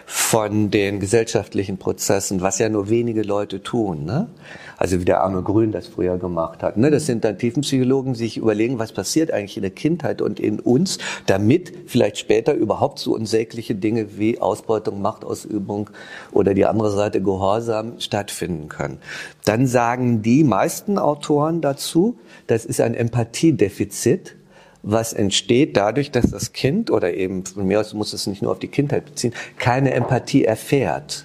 [0.06, 4.28] von den gesellschaftlichen Prozessen, was ja nur wenige Leute tun, ne?
[4.76, 6.76] also wie der Arno Grün das früher gemacht hat.
[6.76, 6.90] Ne?
[6.90, 10.60] Das sind dann Tiefenpsychologen, die sich überlegen, was passiert eigentlich in der Kindheit und in
[10.60, 15.90] uns, damit vielleicht später überhaupt so unsägliche Dinge wie Ausbeutung, Machtausübung
[16.32, 18.98] oder die andere Seite Gehorsam stattfinden können.
[19.44, 24.36] Dann sagen die meisten Autoren dazu, das ist ein Empathiedefizit
[24.82, 28.52] was entsteht dadurch, dass das Kind oder eben von mir aus muss es nicht nur
[28.52, 31.24] auf die Kindheit beziehen, keine Empathie erfährt.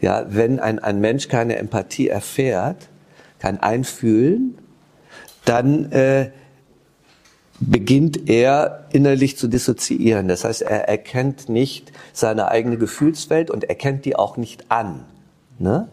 [0.00, 2.88] Ja, wenn ein, ein Mensch keine Empathie erfährt,
[3.38, 4.58] kein Einfühlen,
[5.44, 6.30] dann äh,
[7.60, 10.28] beginnt er innerlich zu dissoziieren.
[10.28, 15.04] Das heißt, er erkennt nicht seine eigene Gefühlswelt und erkennt die auch nicht an.
[15.58, 15.88] Ne?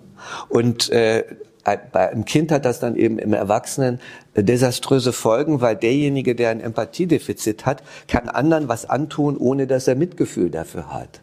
[0.49, 1.23] Und äh,
[1.63, 3.99] bei einem Kind hat das dann eben im Erwachsenen
[4.33, 9.87] äh, desaströse Folgen, weil derjenige, der ein Empathiedefizit hat, kann anderen was antun, ohne dass
[9.87, 11.21] er Mitgefühl dafür hat.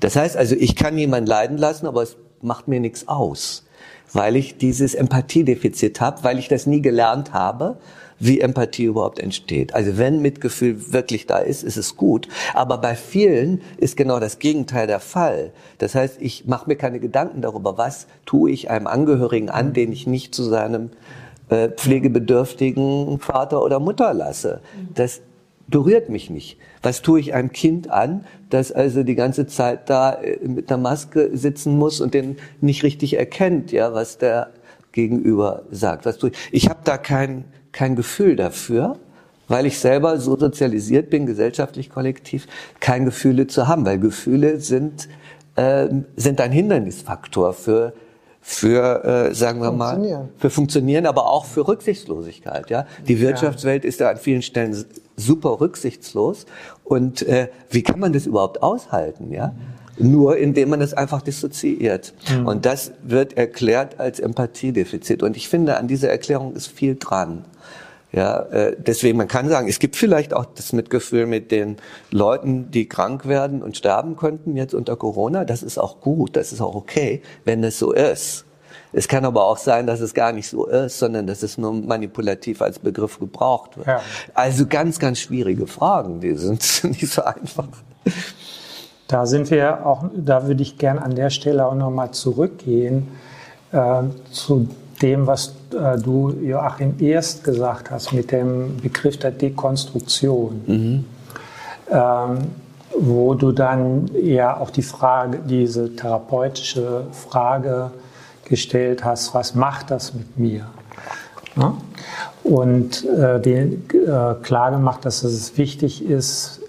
[0.00, 3.64] Das heißt also, ich kann jemanden leiden lassen, aber es macht mir nichts aus
[4.14, 7.78] weil ich dieses Empathiedefizit habe, weil ich das nie gelernt habe,
[8.18, 9.74] wie Empathie überhaupt entsteht.
[9.74, 12.28] Also wenn Mitgefühl wirklich da ist, ist es gut.
[12.52, 15.52] Aber bei vielen ist genau das Gegenteil der Fall.
[15.78, 19.92] Das heißt, ich mache mir keine Gedanken darüber, was tue ich einem Angehörigen an, den
[19.92, 20.90] ich nicht zu seinem
[21.48, 24.60] äh, pflegebedürftigen Vater oder Mutter lasse.
[24.94, 25.20] Das
[25.66, 26.58] berührt mich nicht.
[26.82, 30.80] Was tue ich einem Kind an, das also die ganze Zeit da äh, mit einer
[30.80, 34.50] Maske sitzen muss und den nicht richtig erkennt, ja, was der
[34.92, 36.06] Gegenüber sagt?
[36.06, 36.36] Was tue ich?
[36.52, 37.44] Ich habe da kein,
[37.74, 38.96] kein Gefühl dafür,
[39.48, 42.46] weil ich selber so sozialisiert bin, gesellschaftlich kollektiv,
[42.80, 45.08] kein Gefühle zu haben, weil Gefühle sind,
[45.56, 47.92] äh, sind ein Hindernisfaktor für
[48.46, 52.68] für, äh, sagen wir mal, für Funktionieren, aber auch für Rücksichtslosigkeit.
[52.68, 54.84] Ja, die Wirtschaftswelt ist da an vielen Stellen
[55.16, 56.44] super rücksichtslos.
[56.84, 59.32] Und äh, wie kann man das überhaupt aushalten?
[59.32, 59.54] Ja,
[59.96, 62.12] nur indem man es einfach dissoziiert.
[62.28, 62.46] Mhm.
[62.46, 65.22] Und das wird erklärt als Empathiedefizit.
[65.22, 67.46] Und ich finde, an dieser Erklärung ist viel dran.
[68.14, 71.78] Ja, äh, deswegen, man kann sagen, es gibt vielleicht auch das Mitgefühl mit den
[72.12, 75.44] Leuten, die krank werden und sterben könnten jetzt unter Corona.
[75.44, 78.44] Das ist auch gut, das ist auch okay, wenn es so ist.
[78.92, 81.72] Es kann aber auch sein, dass es gar nicht so ist, sondern dass es nur
[81.72, 83.88] manipulativ als Begriff gebraucht wird.
[83.88, 84.00] Ja.
[84.32, 87.66] Also ganz, ganz schwierige Fragen, die sind nicht so einfach.
[89.08, 93.08] Da sind wir auch, da würde ich gern an der Stelle auch nochmal zurückgehen
[93.72, 94.68] äh, zu
[95.04, 101.04] dem, was äh, du, Joachim, erst gesagt hast mit dem Begriff der Dekonstruktion, mhm.
[101.90, 102.38] ähm,
[102.98, 107.90] wo du dann ja auch die Frage, diese therapeutische Frage
[108.46, 110.66] gestellt hast, was macht das mit mir?
[111.56, 111.76] Ja?
[112.42, 116.60] Und äh, die, äh, klar gemacht, dass es wichtig ist,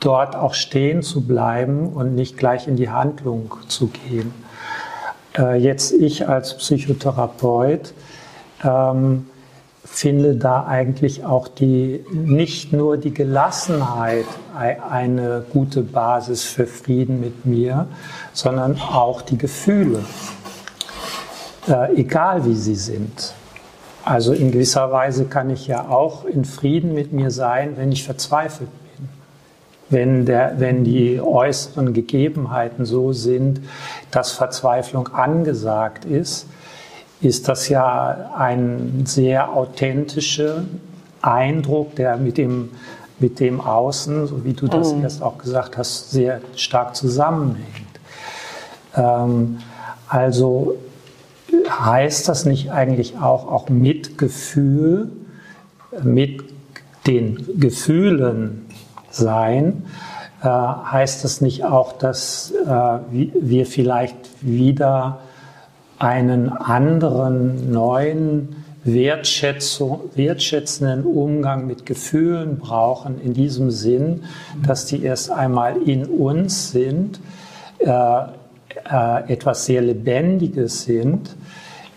[0.00, 4.32] dort auch stehen zu bleiben und nicht gleich in die Handlung zu gehen.
[5.36, 7.94] Äh, jetzt ich als Psychotherapeut
[8.64, 9.26] ähm,
[9.84, 17.44] finde da eigentlich auch die, nicht nur die Gelassenheit eine gute Basis für Frieden mit
[17.44, 17.86] mir,
[18.32, 20.04] sondern auch die Gefühle,
[21.68, 23.34] äh, egal wie sie sind.
[24.04, 28.04] Also in gewisser Weise kann ich ja auch in Frieden mit mir sein, wenn ich
[28.04, 28.68] verzweifelt
[29.92, 33.60] wenn, der, wenn die äußeren Gegebenheiten so sind,
[34.10, 36.46] dass Verzweiflung angesagt ist,
[37.20, 40.64] ist das ja ein sehr authentischer
[41.20, 42.70] Eindruck, der mit dem,
[43.20, 45.02] mit dem Außen, so wie du das mhm.
[45.02, 47.66] erst auch gesagt hast, sehr stark zusammenhängt.
[48.96, 49.58] Ähm,
[50.08, 50.76] also
[51.68, 55.10] heißt das nicht eigentlich auch, auch Mitgefühl,
[56.02, 56.42] mit
[57.06, 58.66] den Gefühlen
[59.12, 59.84] sein,
[60.42, 65.20] äh, heißt das nicht auch, dass äh, wir vielleicht wieder
[65.98, 74.24] einen anderen, neuen, wertschätzenden Umgang mit Gefühlen brauchen, in diesem Sinn,
[74.66, 77.20] dass die erst einmal in uns sind,
[77.78, 78.26] äh, äh,
[79.32, 81.36] etwas sehr Lebendiges sind,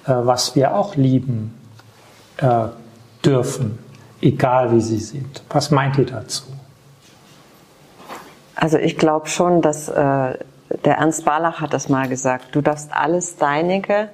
[0.05, 1.55] äh, was wir auch lieben
[2.37, 2.67] äh,
[3.23, 3.79] dürfen,
[4.21, 5.41] egal wie sie sind.
[5.49, 6.43] Was meint ihr dazu?
[8.55, 9.93] Also ich glaube schon, dass äh,
[10.83, 12.55] der Ernst Barlach hat das mal gesagt.
[12.55, 14.09] Du darfst alles Deinige,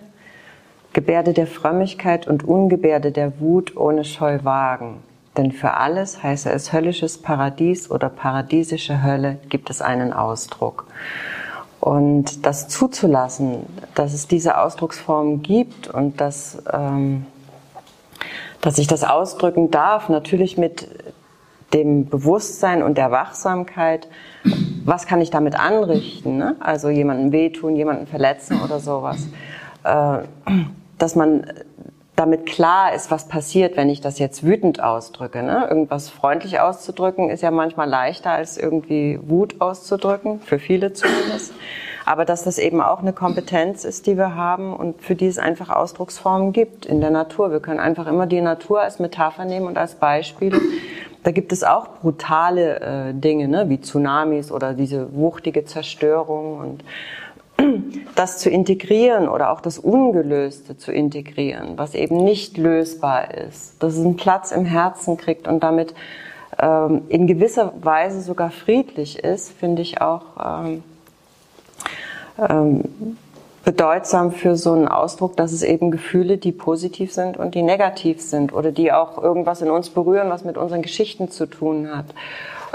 [0.93, 5.03] Gebärde der Frömmigkeit und Ungebärde der Wut ohne Scheu wagen.
[5.37, 10.87] Denn für alles, heiße es höllisches Paradies oder paradiesische Hölle, gibt es einen Ausdruck.
[11.79, 13.65] Und das zuzulassen,
[13.95, 17.25] dass es diese Ausdrucksform gibt und dass, ähm,
[18.59, 20.87] dass ich das ausdrücken darf, natürlich mit
[21.73, 24.07] dem Bewusstsein und der Wachsamkeit,
[24.83, 26.37] was kann ich damit anrichten?
[26.37, 26.55] Ne?
[26.59, 29.27] Also jemanden wehtun, jemanden verletzen oder sowas.
[29.83, 30.19] Äh,
[30.97, 31.45] dass man
[32.15, 35.41] damit klar ist, was passiert, wenn ich das jetzt wütend ausdrücke.
[35.41, 35.65] Ne?
[35.69, 41.53] Irgendwas freundlich auszudrücken ist ja manchmal leichter als irgendwie Wut auszudrücken, für viele zumindest.
[42.05, 45.39] Aber dass das eben auch eine Kompetenz ist, die wir haben und für die es
[45.39, 47.51] einfach Ausdrucksformen gibt in der Natur.
[47.51, 50.59] Wir können einfach immer die Natur als Metapher nehmen und als Beispiel.
[51.23, 53.69] Da gibt es auch brutale äh, Dinge, ne?
[53.69, 56.83] wie Tsunamis oder diese wuchtige Zerstörung und
[58.15, 63.93] das zu integrieren oder auch das Ungelöste zu integrieren, was eben nicht lösbar ist, dass
[63.93, 65.93] es einen Platz im Herzen kriegt und damit
[66.59, 70.83] ähm, in gewisser Weise sogar friedlich ist, finde ich auch ähm,
[72.37, 72.83] ähm,
[73.63, 78.21] bedeutsam für so einen Ausdruck, dass es eben Gefühle, die positiv sind und die negativ
[78.21, 82.05] sind oder die auch irgendwas in uns berühren, was mit unseren Geschichten zu tun hat.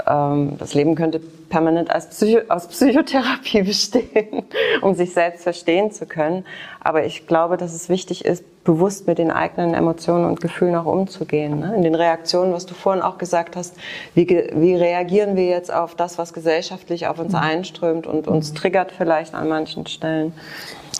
[0.07, 1.19] Ähm, das Leben könnte
[1.49, 4.43] permanent als Psycho aus Psychotherapie bestehen,
[4.81, 6.45] um sich selbst verstehen zu können.
[6.79, 10.85] Aber ich glaube, dass es wichtig ist, bewusst mit den eigenen Emotionen und Gefühlen auch
[10.85, 11.59] umzugehen.
[11.59, 11.73] Ne?
[11.75, 13.75] In den Reaktionen, was du vorhin auch gesagt hast,
[14.13, 18.91] wie, wie reagieren wir jetzt auf das, was gesellschaftlich auf uns einströmt und uns triggert
[18.91, 20.33] vielleicht an manchen Stellen.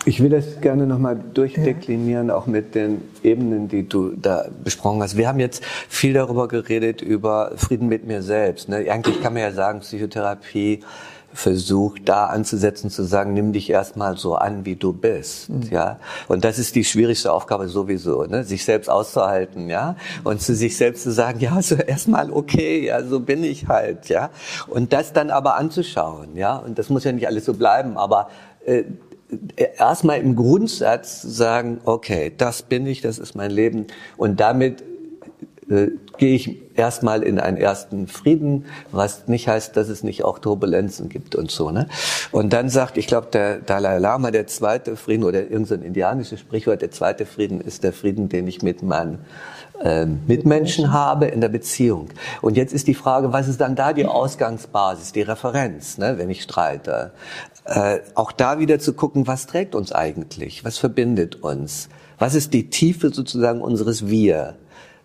[0.04, 5.18] Ich will das gerne nochmal durchdeklinieren, auch mit den Ebenen, die du da besprochen hast.
[5.18, 8.70] Wir haben jetzt viel darüber geredet, über Frieden mit mir selbst.
[8.70, 8.90] Ne?
[8.90, 10.37] Eigentlich kann man ja sagen, Psychotherapie
[11.32, 15.62] versucht da anzusetzen, zu sagen, nimm dich erstmal so an, wie du bist, mhm.
[15.70, 16.00] ja.
[16.26, 18.44] Und das ist die schwierigste Aufgabe sowieso, ne?
[18.44, 19.96] sich selbst auszuhalten, ja.
[20.24, 24.08] Und zu sich selbst zu sagen, ja, so erstmal okay, ja, so bin ich halt,
[24.08, 24.30] ja.
[24.66, 26.56] Und das dann aber anzuschauen, ja.
[26.56, 28.30] Und das muss ja nicht alles so bleiben, aber
[28.64, 28.84] äh,
[29.76, 33.86] erstmal im Grundsatz sagen, okay, das bin ich, das ist mein Leben
[34.16, 34.82] und damit
[35.70, 40.38] äh, gehe ich erstmal in einen ersten Frieden, was nicht heißt, dass es nicht auch
[40.38, 41.70] Turbulenzen gibt und so.
[41.70, 41.88] Ne?
[42.32, 46.82] Und dann sagt, ich glaube, der Dalai Lama, der zweite Frieden oder irgendein indianisches Sprichwort,
[46.82, 49.18] der zweite Frieden ist der Frieden, den ich mit meinen
[49.82, 52.08] äh, Mitmenschen habe in der Beziehung.
[52.40, 56.30] Und jetzt ist die Frage, was ist dann da die Ausgangsbasis, die Referenz, ne, wenn
[56.30, 57.12] ich streite?
[57.64, 60.64] Äh, auch da wieder zu gucken, was trägt uns eigentlich?
[60.64, 61.88] Was verbindet uns?
[62.18, 64.56] Was ist die Tiefe sozusagen unseres Wir?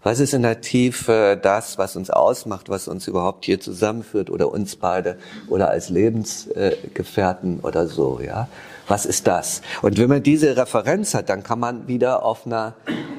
[0.04, 4.52] Was ist in der Tiefe das, was uns ausmacht, was uns überhaupt hier zusammenführt oder
[4.52, 8.50] uns beide oder als Lebensgefährten oder so, ja?
[8.90, 9.62] Was ist das?
[9.82, 12.74] Und wenn man diese Referenz hat, dann kann man wieder auf einer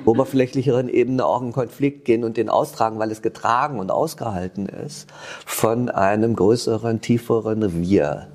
[0.04, 5.08] oberflächlicheren Ebene auch in Konflikt gehen und den austragen, weil es getragen und ausgehalten ist
[5.46, 8.26] von einem größeren, tieferen Wir.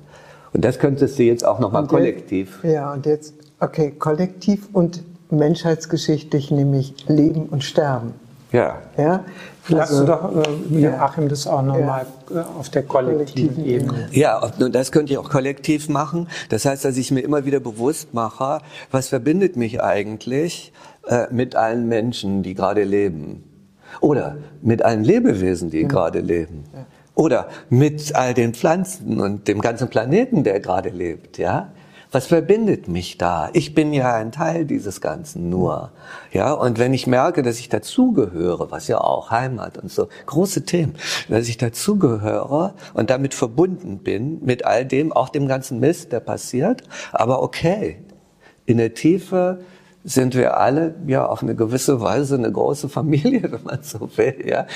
[0.52, 2.58] Und das könntest du jetzt auch nochmal kollektiv.
[2.64, 8.14] Ja, und jetzt, okay, kollektiv und menschheitsgeschichtlich, nämlich Leben und Sterben.
[8.52, 8.78] Ja.
[8.96, 9.24] ja?
[9.68, 11.00] Lass also, du doch, äh, ja.
[11.00, 12.40] Achim, das auch nochmal ja.
[12.40, 14.08] Äh, auf der kollektiven, kollektiven Ebene.
[14.10, 16.28] Ja, und das könnt ihr auch kollektiv machen.
[16.48, 20.72] Das heißt, dass ich mir immer wieder bewusst mache, was verbindet mich eigentlich
[21.06, 23.44] äh, mit allen Menschen, die gerade leben.
[24.00, 25.88] Oder mit allen Lebewesen, die ja.
[25.88, 26.64] gerade leben.
[27.14, 31.72] Oder mit all den Pflanzen und dem ganzen Planeten, der gerade lebt, ja?
[32.12, 33.50] Was verbindet mich da?
[33.52, 35.92] Ich bin ja ein Teil dieses Ganzen nur.
[36.32, 40.64] Ja, und wenn ich merke, dass ich dazugehöre, was ja auch Heimat und so, große
[40.64, 40.96] Themen,
[41.28, 46.18] dass ich dazugehöre und damit verbunden bin mit all dem, auch dem ganzen Mist, der
[46.18, 46.82] passiert,
[47.12, 48.02] aber okay,
[48.66, 49.60] in der Tiefe
[50.02, 54.36] sind wir alle ja auf eine gewisse Weise eine große Familie, wenn man so will.
[54.46, 54.66] Ja?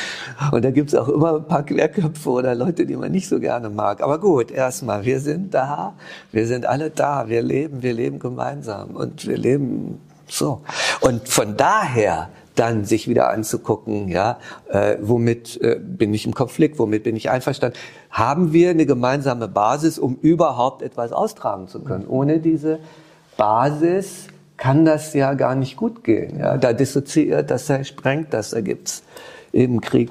[0.52, 3.70] Und da gibt's auch immer ein paar Querköpfe oder Leute, die man nicht so gerne
[3.70, 4.02] mag.
[4.02, 5.94] Aber gut, erstmal, wir sind da,
[6.32, 10.60] wir sind alle da, wir leben, wir leben gemeinsam und wir leben so.
[11.00, 14.38] Und von daher dann sich wieder anzugucken, ja,
[14.70, 17.76] äh, womit äh, bin ich im Konflikt, womit bin ich einverstanden,
[18.10, 22.06] haben wir eine gemeinsame Basis, um überhaupt etwas austragen zu können.
[22.06, 22.78] Ohne diese
[23.36, 26.38] Basis kann das ja gar nicht gut gehen.
[26.38, 26.57] Ja?
[26.57, 29.02] Da dissoziiert, das sprengt, das ergibt's
[29.52, 30.11] eben Krieg.